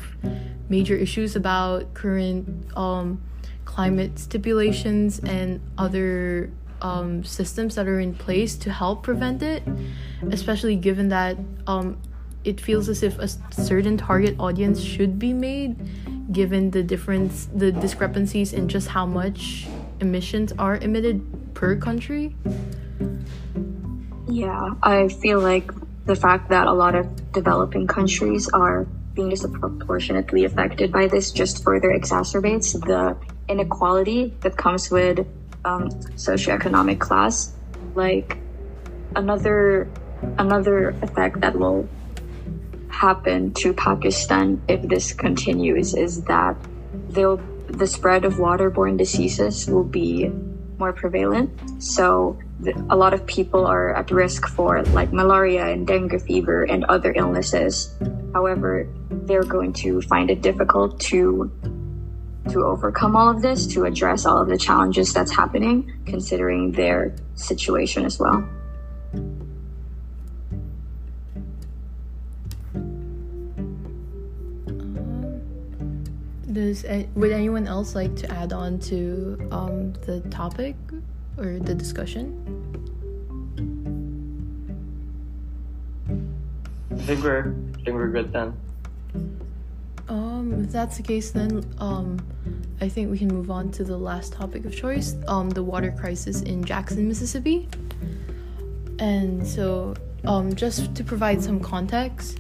major 0.69 0.95
issues 0.95 1.35
about 1.35 1.95
current 1.95 2.47
um, 2.77 3.19
climate 3.65 4.19
stipulations 4.19 5.17
and 5.21 5.59
other 5.79 6.51
um, 6.81 7.23
systems 7.23 7.75
that 7.75 7.87
are 7.87 7.99
in 7.99 8.13
place 8.13 8.55
to 8.55 8.71
help 8.71 9.03
prevent 9.03 9.41
it 9.41 9.63
especially 10.31 10.75
given 10.75 11.09
that 11.09 11.37
um, 11.67 11.97
it 12.43 12.61
feels 12.61 12.87
as 12.87 13.03
if 13.03 13.19
a 13.19 13.27
certain 13.51 13.97
target 13.97 14.35
audience 14.39 14.81
should 14.81 15.19
be 15.19 15.33
made 15.33 15.75
given 16.31 16.71
the 16.71 16.83
difference 16.83 17.47
the 17.53 17.71
discrepancies 17.71 18.53
in 18.53 18.67
just 18.67 18.87
how 18.87 19.05
much 19.05 19.67
emissions 19.99 20.53
are 20.59 20.77
emitted 20.77 21.21
per 21.53 21.75
country. 21.75 22.35
Yeah, 24.29 24.75
I 24.83 25.07
feel 25.07 25.39
like 25.39 25.71
the 26.05 26.15
fact 26.15 26.49
that 26.49 26.67
a 26.67 26.73
lot 26.73 26.95
of 26.95 27.31
developing 27.31 27.87
countries 27.87 28.47
are 28.49 28.85
being 29.13 29.29
disproportionately 29.29 30.45
affected 30.45 30.91
by 30.91 31.07
this 31.07 31.31
just 31.31 31.63
further 31.63 31.89
exacerbates 31.89 32.79
the 32.85 33.17
inequality 33.49 34.33
that 34.41 34.55
comes 34.57 34.91
with 34.91 35.25
um, 35.65 35.89
socioeconomic 36.15 36.99
class. 36.99 37.53
Like 37.95 38.37
another 39.15 39.89
another 40.37 40.89
effect 41.01 41.41
that 41.41 41.55
will 41.57 41.87
happen 42.89 43.53
to 43.53 43.73
Pakistan 43.73 44.61
if 44.67 44.81
this 44.81 45.13
continues 45.13 45.93
is 45.93 46.23
that 46.23 46.55
they'll 47.09 47.39
the 47.67 47.85
spread 47.85 48.25
of 48.25 48.35
waterborne 48.35 48.97
diseases 48.97 49.67
will 49.67 49.83
be 49.83 50.31
more 50.79 50.93
prevalent. 50.93 51.49
So 51.83 52.39
a 52.89 52.95
lot 52.95 53.13
of 53.13 53.25
people 53.25 53.65
are 53.65 53.93
at 53.93 54.09
risk 54.11 54.47
for 54.47 54.83
like 54.83 55.11
malaria 55.11 55.67
and 55.67 55.85
dengue 55.85 56.21
fever 56.21 56.63
and 56.63 56.85
other 56.85 57.13
illnesses. 57.15 57.93
However, 58.33 58.87
they're 59.09 59.43
going 59.43 59.73
to 59.73 60.01
find 60.01 60.29
it 60.29 60.41
difficult 60.41 60.99
to 61.11 61.51
to 62.49 62.63
overcome 62.63 63.15
all 63.15 63.29
of 63.29 63.41
this, 63.41 63.67
to 63.67 63.85
address 63.85 64.25
all 64.25 64.41
of 64.41 64.47
the 64.47 64.57
challenges 64.57 65.13
that's 65.13 65.31
happening, 65.31 65.91
considering 66.05 66.71
their 66.71 67.15
situation 67.35 68.05
as 68.05 68.19
well. 68.19 68.47
Does 76.51 76.85
would 77.15 77.31
anyone 77.31 77.67
else 77.67 77.93
like 77.93 78.15
to 78.15 78.31
add 78.31 78.51
on 78.51 78.79
to 78.89 79.37
um, 79.51 79.93
the 80.07 80.21
topic 80.31 80.75
or 81.37 81.59
the 81.59 81.75
discussion? 81.75 82.33
I 86.89 86.95
think 87.03 87.23
we're 87.23 87.53
I 87.77 87.83
think 87.83 87.95
we're 87.95 88.09
good 88.09 88.33
then. 88.33 88.57
Um, 90.09 90.63
if 90.63 90.71
that's 90.71 90.97
the 90.97 91.03
case, 91.03 91.31
then 91.31 91.65
um, 91.79 92.17
I 92.79 92.87
think 92.87 93.11
we 93.11 93.17
can 93.17 93.27
move 93.27 93.51
on 93.51 93.71
to 93.71 93.83
the 93.83 93.97
last 93.97 94.33
topic 94.33 94.65
of 94.65 94.75
choice, 94.75 95.15
um, 95.27 95.49
the 95.49 95.63
water 95.63 95.91
crisis 95.91 96.41
in 96.41 96.63
Jackson, 96.63 97.07
Mississippi. 97.07 97.67
And 98.99 99.45
so, 99.45 99.95
um, 100.25 100.55
just 100.55 100.95
to 100.95 101.03
provide 101.03 101.43
some 101.43 101.59
context, 101.59 102.39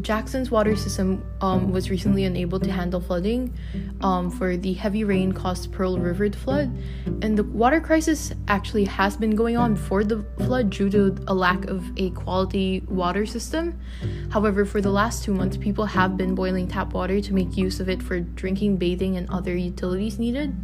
Jackson's 0.00 0.50
water 0.50 0.76
system 0.76 1.24
um, 1.40 1.72
was 1.72 1.90
recently 1.90 2.24
unable 2.24 2.60
to 2.60 2.70
handle 2.70 3.00
flooding 3.00 3.54
um, 4.00 4.30
for 4.30 4.56
the 4.56 4.72
heavy 4.72 5.04
rain 5.04 5.32
caused 5.32 5.72
Pearl 5.72 5.98
River 5.98 6.28
to 6.28 6.38
flood. 6.38 6.76
And 7.22 7.36
the 7.36 7.44
water 7.44 7.80
crisis 7.80 8.32
actually 8.48 8.84
has 8.84 9.16
been 9.16 9.34
going 9.34 9.56
on 9.56 9.74
before 9.74 10.04
the 10.04 10.24
flood 10.38 10.70
due 10.70 10.90
to 10.90 11.16
a 11.26 11.34
lack 11.34 11.64
of 11.66 11.84
a 11.96 12.10
quality 12.10 12.80
water 12.88 13.26
system. 13.26 13.78
However, 14.30 14.64
for 14.64 14.80
the 14.80 14.90
last 14.90 15.24
two 15.24 15.34
months, 15.34 15.56
people 15.56 15.86
have 15.86 16.16
been 16.16 16.34
boiling 16.34 16.68
tap 16.68 16.92
water 16.92 17.20
to 17.20 17.34
make 17.34 17.56
use 17.56 17.80
of 17.80 17.88
it 17.88 18.02
for 18.02 18.20
drinking, 18.20 18.76
bathing, 18.76 19.16
and 19.16 19.28
other 19.30 19.56
utilities 19.56 20.18
needed. 20.18 20.54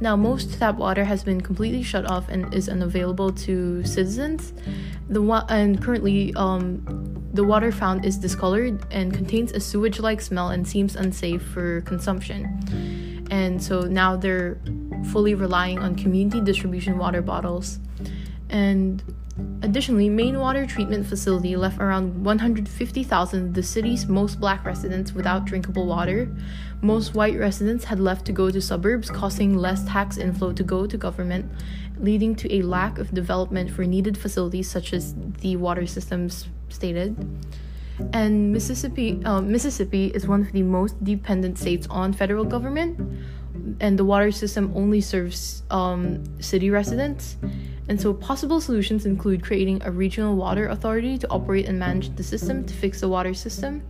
Now, 0.00 0.16
most 0.16 0.58
tap 0.58 0.76
water 0.76 1.04
has 1.04 1.24
been 1.24 1.40
completely 1.40 1.82
shut 1.82 2.10
off 2.10 2.28
and 2.28 2.52
is 2.54 2.68
unavailable 2.68 3.32
to 3.32 3.84
citizens. 3.84 4.52
The 5.08 5.20
wa- 5.20 5.44
and 5.48 5.82
currently, 5.82 6.32
um, 6.34 7.19
the 7.32 7.44
water 7.44 7.70
found 7.70 8.04
is 8.04 8.18
discolored 8.18 8.84
and 8.90 9.14
contains 9.14 9.52
a 9.52 9.60
sewage 9.60 10.00
like 10.00 10.20
smell 10.20 10.48
and 10.48 10.66
seems 10.66 10.96
unsafe 10.96 11.42
for 11.42 11.80
consumption. 11.82 13.26
And 13.30 13.62
so 13.62 13.82
now 13.82 14.16
they're 14.16 14.58
fully 15.12 15.34
relying 15.34 15.78
on 15.78 15.94
community 15.94 16.40
distribution 16.40 16.98
water 16.98 17.22
bottles. 17.22 17.78
And 18.48 19.02
additionally, 19.62 20.08
Main 20.08 20.40
Water 20.40 20.66
Treatment 20.66 21.06
Facility 21.06 21.54
left 21.54 21.80
around 21.80 22.24
150,000 22.24 23.46
of 23.46 23.54
the 23.54 23.62
city's 23.62 24.06
most 24.06 24.40
black 24.40 24.64
residents 24.64 25.12
without 25.12 25.44
drinkable 25.44 25.86
water. 25.86 26.28
Most 26.82 27.14
white 27.14 27.38
residents 27.38 27.84
had 27.84 28.00
left 28.00 28.26
to 28.26 28.32
go 28.32 28.50
to 28.50 28.60
suburbs, 28.60 29.08
causing 29.08 29.56
less 29.56 29.84
tax 29.84 30.16
inflow 30.16 30.52
to 30.52 30.64
go 30.64 30.86
to 30.86 30.96
government, 30.96 31.50
leading 32.00 32.34
to 32.36 32.52
a 32.54 32.62
lack 32.62 32.98
of 32.98 33.12
development 33.12 33.70
for 33.70 33.84
needed 33.84 34.16
facilities 34.16 34.70
such 34.70 34.92
as 34.92 35.14
the 35.40 35.56
water 35.56 35.86
systems 35.86 36.48
stated. 36.68 37.16
And 38.12 38.52
Mississippi, 38.52 39.22
uh, 39.24 39.40
Mississippi 39.42 40.06
is 40.06 40.26
one 40.26 40.40
of 40.40 40.52
the 40.52 40.62
most 40.62 41.02
dependent 41.04 41.58
states 41.58 41.86
on 41.90 42.12
federal 42.12 42.44
government, 42.44 42.98
and 43.80 43.98
the 43.98 44.04
water 44.04 44.30
system 44.30 44.72
only 44.74 45.00
serves 45.00 45.62
um, 45.70 46.24
city 46.40 46.70
residents. 46.70 47.36
And 47.88 48.00
so, 48.00 48.14
possible 48.14 48.60
solutions 48.60 49.04
include 49.04 49.42
creating 49.42 49.82
a 49.84 49.90
regional 49.90 50.36
water 50.36 50.68
authority 50.68 51.18
to 51.18 51.28
operate 51.28 51.66
and 51.66 51.78
manage 51.78 52.14
the 52.16 52.22
system 52.22 52.64
to 52.64 52.74
fix 52.74 53.00
the 53.00 53.08
water 53.08 53.34
system. 53.34 53.82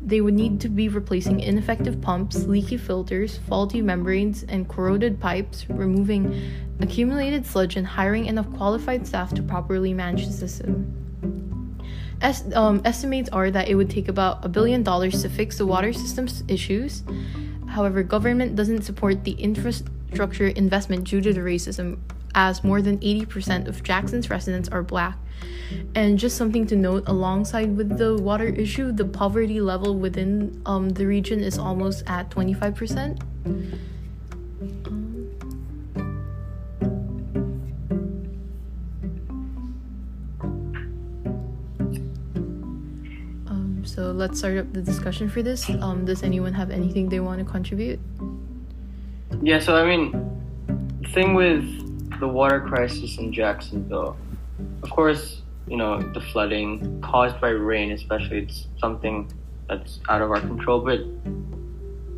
They 0.00 0.20
would 0.20 0.34
need 0.34 0.60
to 0.60 0.68
be 0.68 0.88
replacing 0.88 1.40
ineffective 1.40 2.00
pumps, 2.00 2.46
leaky 2.46 2.76
filters, 2.76 3.38
faulty 3.48 3.82
membranes, 3.82 4.44
and 4.44 4.68
corroded 4.68 5.20
pipes, 5.20 5.68
removing 5.68 6.40
accumulated 6.80 7.44
sludge, 7.44 7.76
and 7.76 7.86
hiring 7.86 8.26
enough 8.26 8.50
qualified 8.54 9.06
staff 9.06 9.34
to 9.34 9.42
properly 9.42 9.92
manage 9.92 10.26
the 10.26 10.32
system. 10.32 10.94
Es- 12.20 12.44
um, 12.54 12.80
estimates 12.84 13.28
are 13.30 13.50
that 13.50 13.68
it 13.68 13.74
would 13.74 13.90
take 13.90 14.08
about 14.08 14.44
a 14.44 14.48
billion 14.48 14.82
dollars 14.82 15.22
to 15.22 15.28
fix 15.28 15.58
the 15.58 15.66
water 15.66 15.92
system's 15.92 16.42
issues. 16.48 17.02
However, 17.66 18.02
government 18.02 18.56
doesn't 18.56 18.82
support 18.82 19.24
the 19.24 19.32
infrastructure 19.32 20.48
investment 20.48 21.04
due 21.04 21.20
to 21.20 21.32
the 21.32 21.40
racism, 21.40 21.98
as 22.34 22.62
more 22.64 22.82
than 22.82 22.98
80% 22.98 23.68
of 23.68 23.82
Jackson's 23.82 24.30
residents 24.30 24.68
are 24.68 24.82
black. 24.82 25.18
And 25.94 26.18
just 26.18 26.36
something 26.36 26.66
to 26.68 26.76
note 26.76 27.04
alongside 27.06 27.76
with 27.76 27.98
the 27.98 28.16
water 28.16 28.46
issue, 28.46 28.92
the 28.92 29.04
poverty 29.04 29.60
level 29.60 29.96
within 29.96 30.60
um, 30.66 30.88
the 30.90 31.06
region 31.06 31.40
is 31.40 31.58
almost 31.58 32.04
at 32.06 32.30
25%. 32.30 33.20
Um, 43.46 43.82
so 43.84 44.10
let's 44.12 44.38
start 44.38 44.58
up 44.58 44.72
the 44.72 44.82
discussion 44.82 45.28
for 45.28 45.42
this. 45.42 45.68
Um, 45.68 46.04
does 46.04 46.22
anyone 46.22 46.54
have 46.54 46.70
anything 46.70 47.08
they 47.08 47.20
want 47.20 47.38
to 47.40 47.44
contribute? 47.44 48.00
Yeah, 49.42 49.60
so 49.60 49.76
I 49.76 49.84
mean, 49.84 50.12
thing 51.12 51.34
with 51.34 51.87
the 52.20 52.28
water 52.28 52.60
crisis 52.60 53.18
in 53.18 53.32
Jacksonville, 53.32 54.16
of 54.82 54.90
course, 54.90 55.42
you 55.66 55.76
know, 55.76 56.00
the 56.00 56.20
flooding 56.20 57.00
caused 57.00 57.40
by 57.40 57.50
rain, 57.50 57.92
especially, 57.92 58.38
it's 58.38 58.66
something 58.78 59.30
that's 59.68 60.00
out 60.08 60.22
of 60.22 60.30
our 60.30 60.40
control, 60.40 60.80
but, 60.80 61.00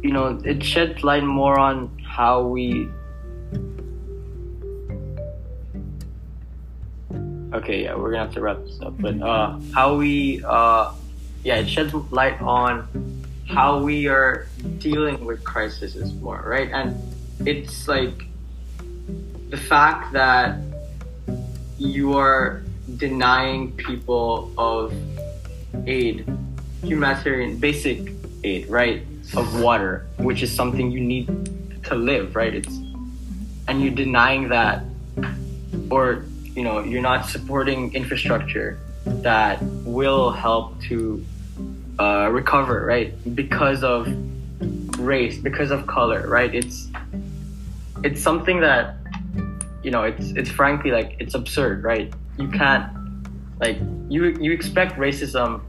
you 0.02 0.12
know, 0.12 0.40
it 0.44 0.62
sheds 0.62 1.02
light 1.02 1.24
more 1.24 1.58
on 1.58 1.90
how 1.98 2.42
we. 2.42 2.88
Okay, 7.52 7.82
yeah, 7.82 7.94
we're 7.96 8.12
gonna 8.12 8.24
have 8.24 8.34
to 8.34 8.40
wrap 8.40 8.58
this 8.64 8.80
up, 8.80 8.94
but 8.98 9.20
uh, 9.20 9.58
how 9.74 9.96
we, 9.96 10.42
uh, 10.46 10.94
yeah, 11.42 11.56
it 11.56 11.68
sheds 11.68 11.92
light 12.12 12.40
on 12.40 12.86
how 13.48 13.82
we 13.82 14.06
are 14.06 14.46
dealing 14.78 15.24
with 15.24 15.42
crises 15.42 16.14
more, 16.14 16.42
right? 16.46 16.70
And 16.72 16.96
it's 17.44 17.88
like 17.88 18.29
the 19.50 19.56
fact 19.56 20.12
that 20.12 20.58
you 21.76 22.16
are 22.16 22.62
denying 22.96 23.72
people 23.72 24.52
of 24.56 24.94
aid, 25.86 26.24
humanitarian 26.82 27.58
basic 27.58 28.12
aid, 28.44 28.68
right? 28.68 29.02
Of 29.36 29.60
water, 29.60 30.06
which 30.18 30.42
is 30.42 30.54
something 30.54 30.90
you 30.90 31.00
need 31.00 31.26
to 31.84 31.94
live, 31.94 32.36
right? 32.36 32.54
It's 32.54 32.74
and 33.68 33.82
you're 33.82 33.94
denying 33.94 34.48
that 34.48 34.84
or 35.90 36.24
you 36.54 36.62
know, 36.62 36.82
you're 36.82 37.02
not 37.02 37.26
supporting 37.26 37.94
infrastructure 37.94 38.78
that 39.06 39.62
will 39.62 40.30
help 40.30 40.80
to 40.82 41.24
uh, 41.98 42.28
recover, 42.30 42.84
right? 42.84 43.12
Because 43.34 43.82
of 43.82 44.08
race, 44.98 45.38
because 45.38 45.70
of 45.70 45.86
color, 45.86 46.26
right? 46.28 46.54
It's 46.54 46.88
it's 48.02 48.22
something 48.22 48.60
that 48.60 48.99
you 49.82 49.90
know, 49.90 50.04
it's 50.04 50.30
it's 50.32 50.50
frankly 50.50 50.90
like 50.90 51.16
it's 51.18 51.34
absurd, 51.34 51.82
right? 51.84 52.12
You 52.38 52.48
can't 52.48 52.90
like 53.60 53.78
you 54.08 54.36
you 54.40 54.52
expect 54.52 54.96
racism 54.96 55.60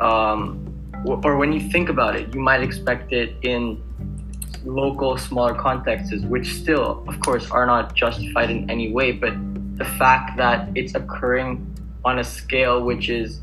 um 0.00 0.60
or 1.04 1.36
when 1.36 1.52
you 1.52 1.60
think 1.70 1.88
about 1.88 2.16
it, 2.16 2.34
you 2.34 2.40
might 2.40 2.62
expect 2.62 3.12
it 3.12 3.36
in 3.42 3.82
local 4.64 5.18
smaller 5.18 5.54
contexts 5.54 6.24
which 6.24 6.54
still 6.54 7.04
of 7.06 7.20
course 7.20 7.50
are 7.50 7.66
not 7.66 7.94
justified 7.94 8.50
in 8.50 8.70
any 8.70 8.92
way, 8.92 9.12
but 9.12 9.34
the 9.76 9.84
fact 9.84 10.36
that 10.36 10.68
it's 10.74 10.94
occurring 10.94 11.70
on 12.04 12.18
a 12.18 12.24
scale 12.24 12.82
which 12.84 13.08
is 13.08 13.40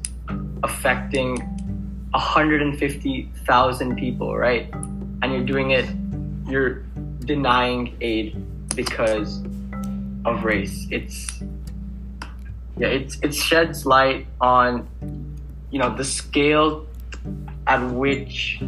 affecting 0.63 1.37
150,000 2.11 3.95
people, 3.95 4.37
right? 4.37 4.71
And 5.21 5.33
you're 5.33 5.43
doing 5.43 5.71
it, 5.71 5.85
you're 6.47 6.83
denying 7.25 7.95
aid 8.01 8.43
because 8.75 9.41
of 10.25 10.43
race. 10.43 10.87
It's 10.89 11.41
yeah, 12.77 12.87
it's 12.87 13.17
it 13.21 13.33
sheds 13.33 13.85
light 13.85 14.27
on 14.39 14.87
you 15.71 15.79
know 15.79 15.95
the 15.95 16.03
scale 16.03 16.87
at 17.67 17.83
which 17.91 18.61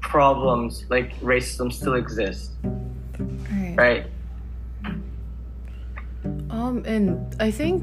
problems 0.00 0.84
like 0.90 1.18
racism 1.20 1.72
still 1.72 1.94
exist. 1.94 2.52
Alright. 2.64 3.76
Right? 3.76 4.06
Um, 6.50 6.82
and 6.86 7.34
I 7.40 7.50
think 7.50 7.82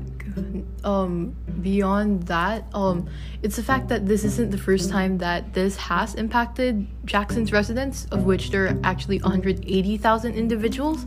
um 0.83 1.35
beyond 1.61 2.23
that, 2.23 2.65
um, 2.73 3.09
it's 3.43 3.55
the 3.55 3.63
fact 3.63 3.89
that 3.89 4.07
this 4.07 4.23
isn't 4.23 4.51
the 4.51 4.57
first 4.57 4.89
time 4.89 5.17
that 5.19 5.53
this 5.53 5.75
has 5.77 6.15
impacted 6.15 6.87
Jackson's 7.05 7.51
residents, 7.51 8.07
of 8.11 8.23
which 8.23 8.49
there 8.51 8.65
are 8.65 8.79
actually 8.83 9.19
180,000 9.19 10.33
individuals, 10.33 11.05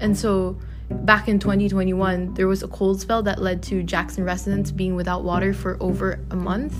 and 0.00 0.16
so 0.16 0.56
back 1.04 1.28
in 1.28 1.38
2021 1.38 2.34
there 2.34 2.46
was 2.48 2.62
a 2.62 2.68
cold 2.68 3.00
spell 3.00 3.22
that 3.22 3.40
led 3.40 3.62
to 3.64 3.82
Jackson 3.82 4.24
residents 4.24 4.70
being 4.70 4.94
without 4.94 5.24
water 5.24 5.52
for 5.52 5.76
over 5.80 6.20
a 6.30 6.36
month, 6.36 6.76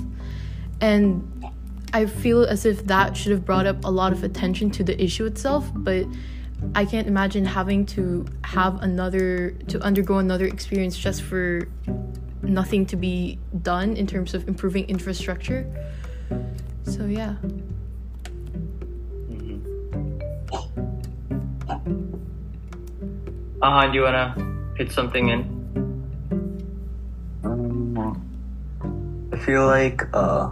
and 0.80 1.28
I 1.92 2.06
feel 2.06 2.44
as 2.44 2.64
if 2.64 2.86
that 2.86 3.16
should 3.16 3.32
have 3.32 3.44
brought 3.44 3.66
up 3.66 3.84
a 3.84 3.90
lot 3.90 4.12
of 4.12 4.24
attention 4.24 4.70
to 4.72 4.84
the 4.84 5.00
issue 5.02 5.26
itself, 5.26 5.70
but 5.74 6.06
I 6.74 6.84
can't 6.84 7.06
imagine 7.06 7.44
having 7.44 7.84
to 7.86 8.26
have 8.44 8.82
another 8.82 9.50
to 9.68 9.80
undergo 9.80 10.18
another 10.18 10.46
experience 10.46 10.96
just 10.96 11.22
for 11.22 11.68
nothing 12.42 12.86
to 12.86 12.96
be 12.96 13.38
done 13.62 13.96
in 13.96 14.06
terms 14.06 14.34
of 14.34 14.48
improving 14.48 14.88
infrastructure. 14.88 15.66
So 16.84 17.06
yeah. 17.06 17.34
Uh, 23.62 23.86
do 23.86 23.94
you 23.94 24.02
wanna 24.02 24.34
hit 24.76 24.90
something 24.90 25.28
in? 25.28 25.40
Um, 27.44 29.30
I 29.32 29.38
feel 29.38 29.66
like 29.66 30.02
uh, 30.12 30.50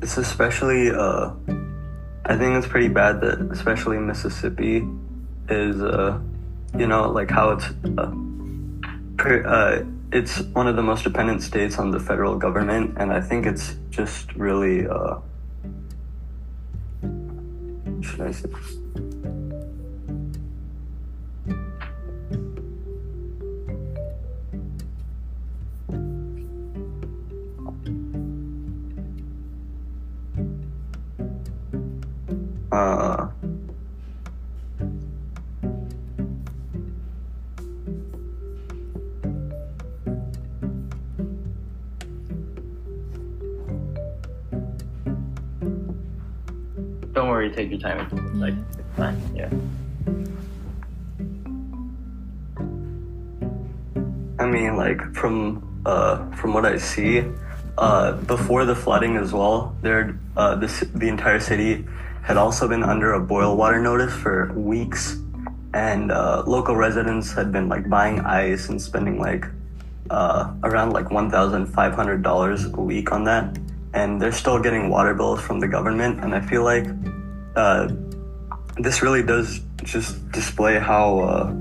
it's 0.00 0.16
especially 0.16 0.92
uh, 0.92 1.32
I 2.24 2.36
think 2.36 2.54
it's 2.54 2.68
pretty 2.68 2.86
bad 2.86 3.20
that 3.22 3.40
especially 3.50 3.98
Mississippi 3.98 4.86
is 5.48 5.82
uh, 5.82 6.20
you 6.78 6.86
know 6.86 7.10
like 7.10 7.32
how 7.32 7.50
it's 7.50 7.66
uh, 7.98 8.14
pre- 9.16 9.44
uh, 9.44 9.82
it's 10.12 10.40
one 10.54 10.68
of 10.68 10.76
the 10.76 10.82
most 10.82 11.02
dependent 11.02 11.42
states 11.42 11.80
on 11.80 11.90
the 11.90 11.98
federal 11.98 12.36
government, 12.36 12.94
and 12.96 13.12
I 13.12 13.20
think 13.20 13.44
it's 13.44 13.74
just 13.90 14.32
really 14.34 14.86
uh, 14.86 15.16
should 18.02 18.20
I 18.20 18.30
say? 18.30 18.48
Uh, 32.72 33.28
Don't 47.12 47.28
worry, 47.28 47.50
take 47.50 47.68
your 47.68 47.78
time. 47.78 48.00
It's 48.10 48.34
like 48.36 48.54
it's 48.54 48.96
fine. 48.96 49.20
Yeah. 49.36 49.50
I 54.38 54.46
mean, 54.46 54.78
like 54.78 55.14
from 55.14 55.62
uh, 55.84 56.30
from 56.36 56.54
what 56.54 56.64
I 56.64 56.78
see, 56.78 57.22
uh, 57.76 58.12
before 58.12 58.64
the 58.64 58.74
flooding 58.74 59.18
as 59.18 59.34
well, 59.34 59.76
there 59.82 60.18
uh, 60.38 60.54
this, 60.54 60.80
the 60.94 61.08
entire 61.08 61.38
city 61.38 61.84
had 62.22 62.36
also 62.36 62.68
been 62.68 62.82
under 62.82 63.12
a 63.12 63.20
boil 63.20 63.56
water 63.56 63.80
notice 63.80 64.14
for 64.14 64.52
weeks, 64.52 65.16
and 65.74 66.12
uh, 66.12 66.44
local 66.46 66.76
residents 66.76 67.32
had 67.32 67.50
been 67.52 67.68
like 67.68 67.88
buying 67.88 68.20
ice 68.20 68.68
and 68.68 68.80
spending 68.80 69.18
like 69.18 69.44
uh, 70.10 70.52
around 70.62 70.90
like 70.92 71.10
one 71.10 71.30
thousand 71.30 71.66
five 71.66 71.94
hundred 71.94 72.22
dollars 72.22 72.64
a 72.64 72.80
week 72.80 73.12
on 73.12 73.24
that, 73.24 73.58
and 73.92 74.20
they're 74.20 74.32
still 74.32 74.60
getting 74.60 74.88
water 74.88 75.14
bills 75.14 75.40
from 75.40 75.58
the 75.60 75.68
government, 75.68 76.22
and 76.22 76.34
I 76.34 76.40
feel 76.40 76.62
like 76.62 76.86
uh, 77.56 77.88
this 78.78 79.02
really 79.02 79.22
does 79.22 79.60
just 79.82 80.30
display 80.32 80.78
how. 80.78 81.20
Uh, 81.20 81.54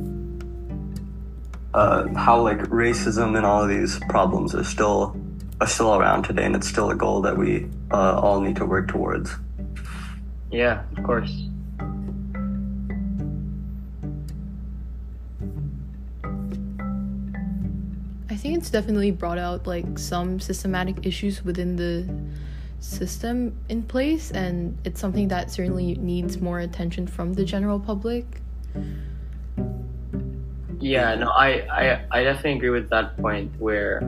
uh, 1.74 2.06
how 2.15 2.41
like 2.41 2.58
racism 2.67 3.38
and 3.38 3.45
all 3.45 3.63
of 3.63 3.69
these 3.69 3.97
problems 4.10 4.54
are 4.54 4.63
still 4.63 5.15
are 5.62 5.67
still 5.67 5.95
around 5.95 6.24
today, 6.24 6.43
and 6.43 6.56
it's 6.56 6.67
still 6.67 6.89
a 6.89 6.95
goal 6.95 7.21
that 7.21 7.38
we 7.38 7.65
uh, 7.91 8.19
all 8.19 8.41
need 8.41 8.58
to 8.58 8.65
work 8.65 8.89
towards. 8.89 9.32
Yeah, 10.52 10.84
of 10.98 11.04
course. 11.04 11.48
I 18.30 18.36
think 18.36 18.58
it's 18.58 18.70
definitely 18.70 19.12
brought 19.12 19.38
out 19.38 19.68
like 19.68 19.98
some 19.98 20.40
systematic 20.40 21.06
issues 21.06 21.46
within 21.46 21.76
the 21.76 22.10
system 22.82 23.56
in 23.70 23.84
place 23.84 24.32
and 24.32 24.76
it's 24.84 25.00
something 25.00 25.28
that 25.28 25.52
certainly 25.52 25.94
needs 25.96 26.42
more 26.42 26.60
attention 26.60 27.06
from 27.06 27.32
the 27.34 27.46
general 27.46 27.80
public 27.80 28.42
yeah 30.80 31.14
no 31.14 31.30
i 31.30 31.62
i, 31.72 32.06
I 32.10 32.24
definitely 32.24 32.54
agree 32.54 32.72
with 32.72 32.90
that 32.90 33.16
point 33.18 33.52
where 33.60 34.02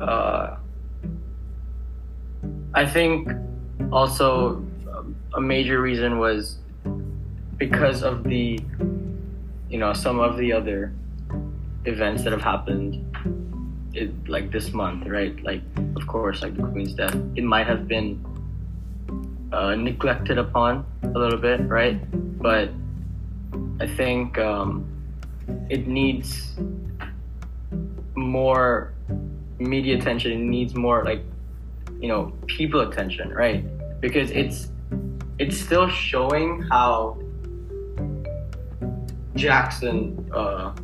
uh, 0.00 0.56
i 2.72 2.86
think 2.86 3.28
also 3.92 4.64
a 5.34 5.40
major 5.40 5.80
reason 5.80 6.18
was 6.18 6.58
because 7.56 8.02
of 8.02 8.24
the 8.24 8.58
you 9.68 9.78
know 9.78 9.92
some 9.92 10.18
of 10.18 10.36
the 10.36 10.52
other 10.52 10.92
events 11.84 12.24
that 12.24 12.32
have 12.32 12.42
happened 12.42 13.06
it, 13.94 14.10
like 14.28 14.50
this 14.50 14.72
month 14.72 15.06
right? 15.06 15.40
Like 15.42 15.62
of 15.96 16.06
course 16.06 16.42
like 16.42 16.56
the 16.56 16.62
queen's 16.62 16.94
death. 16.94 17.14
It 17.36 17.44
might 17.44 17.66
have 17.66 17.86
been 17.86 18.24
uh, 19.52 19.74
neglected 19.74 20.38
upon 20.38 20.84
a 21.02 21.18
little 21.18 21.38
bit 21.38 21.60
right? 21.68 21.98
But 22.40 22.70
i 23.80 23.86
think 23.86 24.38
um, 24.38 24.86
it 25.68 25.86
needs 25.86 26.54
more 28.14 28.92
media 29.58 29.96
attention. 29.96 30.32
It 30.32 30.38
needs 30.38 30.74
more 30.74 31.04
like 31.04 31.22
you 32.00 32.08
know 32.08 32.32
people 32.46 32.80
attention 32.80 33.30
right? 33.30 33.64
Because 34.00 34.30
it's 34.30 34.70
it's 35.40 35.58
still 35.58 35.88
showing 35.88 36.60
how 36.70 37.18
Jackson, 39.34 40.30
uh, 40.34 40.74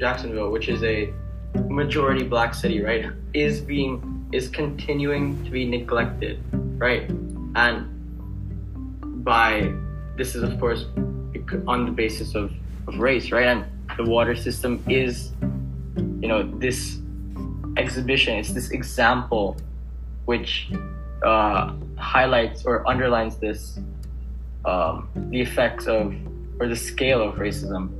Jacksonville, 0.00 0.50
which 0.50 0.70
is 0.70 0.82
a 0.82 1.12
majority 1.68 2.24
black 2.24 2.54
city, 2.54 2.82
right, 2.82 3.04
is 3.34 3.60
being 3.60 4.26
is 4.32 4.48
continuing 4.48 5.42
to 5.44 5.50
be 5.50 5.66
neglected, 5.66 6.42
right, 6.80 7.10
and 7.56 7.86
by 9.24 9.70
this 10.16 10.34
is 10.34 10.42
of 10.42 10.58
course 10.58 10.86
on 11.66 11.84
the 11.84 11.92
basis 11.92 12.34
of, 12.34 12.50
of 12.86 12.98
race, 12.98 13.30
right, 13.32 13.46
and 13.46 13.66
the 13.98 14.04
water 14.04 14.34
system 14.34 14.82
is, 14.88 15.32
you 16.22 16.28
know, 16.28 16.42
this 16.58 16.98
exhibition, 17.76 18.38
it's 18.38 18.52
this 18.52 18.70
example, 18.70 19.56
which 20.24 20.70
uh, 21.22 21.72
highlights 21.96 22.64
or 22.64 22.86
underlines 22.88 23.36
this 23.36 23.78
um, 24.64 25.08
the 25.30 25.40
effects 25.40 25.86
of 25.86 26.14
or 26.60 26.68
the 26.68 26.76
scale 26.76 27.22
of 27.22 27.36
racism 27.36 27.90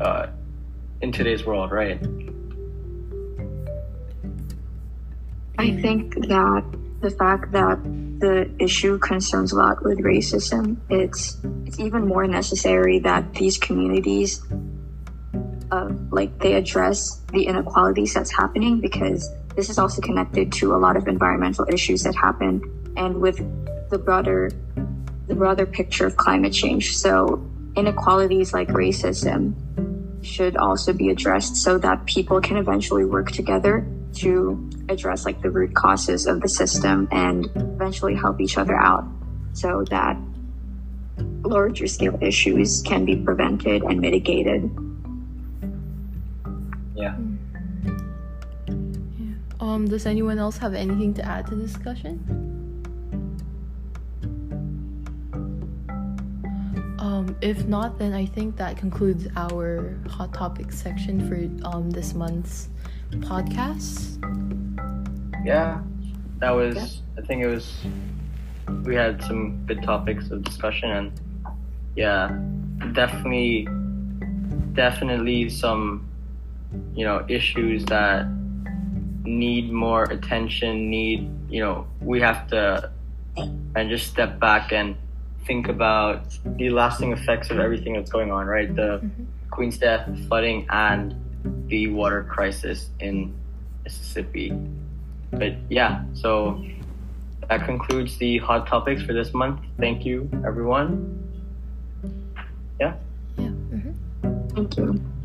uh, 0.00 0.26
in 1.02 1.12
today's 1.12 1.44
world, 1.44 1.70
right? 1.70 2.00
I 5.58 5.72
think 5.80 6.14
that 6.28 6.64
the 7.00 7.10
fact 7.10 7.52
that 7.52 7.82
the 8.18 8.50
issue 8.58 8.98
concerns 8.98 9.52
a 9.52 9.56
lot 9.56 9.82
with 9.84 9.98
racism, 9.98 10.76
it's 10.88 11.36
it's 11.66 11.78
even 11.78 12.06
more 12.06 12.26
necessary 12.26 12.98
that 13.00 13.34
these 13.34 13.58
communities, 13.58 14.42
uh, 15.70 15.90
like 16.10 16.38
they 16.40 16.54
address 16.54 17.20
the 17.32 17.46
inequalities 17.46 18.14
that's 18.14 18.34
happening 18.34 18.80
because 18.80 19.28
this 19.56 19.70
is 19.70 19.78
also 19.78 20.02
connected 20.02 20.52
to 20.52 20.74
a 20.74 20.78
lot 20.78 20.96
of 20.96 21.08
environmental 21.08 21.66
issues 21.68 22.02
that 22.02 22.14
happen 22.14 22.62
and 22.96 23.20
with 23.20 23.38
the 23.90 23.98
broader 23.98 24.50
the 25.26 25.34
broader 25.34 25.66
picture 25.66 26.06
of 26.06 26.16
climate 26.16 26.52
change. 26.52 26.96
So 26.96 27.44
inequalities 27.74 28.52
like 28.52 28.68
racism 28.68 29.54
should 30.24 30.56
also 30.56 30.92
be 30.92 31.08
addressed 31.08 31.56
so 31.56 31.78
that 31.78 32.04
people 32.06 32.40
can 32.40 32.56
eventually 32.56 33.04
work 33.04 33.32
together 33.32 33.86
to 34.14 34.70
address 34.88 35.24
like 35.24 35.42
the 35.42 35.50
root 35.50 35.74
causes 35.74 36.26
of 36.26 36.40
the 36.40 36.48
system 36.48 37.08
and 37.10 37.46
eventually 37.56 38.14
help 38.14 38.40
each 38.40 38.56
other 38.56 38.76
out 38.76 39.04
so 39.52 39.84
that 39.90 40.16
larger 41.42 41.86
scale 41.86 42.18
issues 42.20 42.82
can 42.82 43.04
be 43.04 43.16
prevented 43.16 43.82
and 43.82 44.00
mitigated. 44.00 44.70
Yeah. 46.94 47.16
Um, 49.66 49.88
does 49.88 50.06
anyone 50.06 50.38
else 50.38 50.56
have 50.58 50.74
anything 50.74 51.12
to 51.14 51.24
add 51.24 51.48
to 51.48 51.56
the 51.56 51.64
discussion? 51.64 52.22
Um, 57.00 57.36
if 57.40 57.66
not, 57.66 57.98
then 57.98 58.12
I 58.12 58.26
think 58.26 58.56
that 58.58 58.76
concludes 58.76 59.26
our 59.34 59.98
hot 60.08 60.32
topic 60.32 60.70
section 60.70 61.18
for 61.28 61.66
um, 61.66 61.90
this 61.90 62.14
month's 62.14 62.68
podcast. 63.10 64.22
Yeah, 65.44 65.80
that 66.38 66.50
was. 66.52 66.76
Yeah. 66.76 67.22
I 67.22 67.26
think 67.26 67.42
it 67.42 67.48
was. 67.48 67.84
We 68.84 68.94
had 68.94 69.20
some 69.20 69.66
good 69.66 69.82
topics 69.82 70.30
of 70.30 70.44
discussion, 70.44 70.92
and 70.92 71.20
yeah, 71.96 72.28
definitely, 72.92 73.66
definitely 74.74 75.48
some, 75.48 76.08
you 76.94 77.04
know, 77.04 77.26
issues 77.28 77.84
that 77.86 78.28
need 79.26 79.72
more 79.72 80.04
attention. 80.04 80.90
Need 80.90 81.30
you 81.48 81.60
know, 81.60 81.86
we 82.00 82.20
have 82.20 82.48
to 82.48 82.90
and 83.36 83.90
just 83.90 84.06
step 84.08 84.40
back 84.40 84.72
and 84.72 84.96
think 85.46 85.68
about 85.68 86.24
the 86.44 86.70
lasting 86.70 87.12
effects 87.12 87.50
of 87.50 87.58
everything 87.58 87.94
that's 87.94 88.10
going 88.10 88.32
on, 88.32 88.46
right? 88.46 88.74
The 88.74 89.00
mm-hmm. 89.02 89.24
Queen's 89.50 89.78
death, 89.78 90.08
flooding, 90.26 90.66
and 90.70 91.14
the 91.68 91.88
water 91.88 92.24
crisis 92.24 92.90
in 93.00 93.34
Mississippi. 93.84 94.52
But 95.30 95.54
yeah, 95.68 96.04
so 96.14 96.64
that 97.48 97.64
concludes 97.64 98.16
the 98.18 98.38
hot 98.38 98.66
topics 98.66 99.02
for 99.02 99.12
this 99.12 99.32
month. 99.32 99.60
Thank 99.78 100.04
you, 100.04 100.28
everyone. 100.44 101.22
Yeah. 102.80 102.94
Yeah. 103.38 103.48
Mm-hmm. 103.48 104.48
Thank 104.54 104.76
you. 104.76 105.15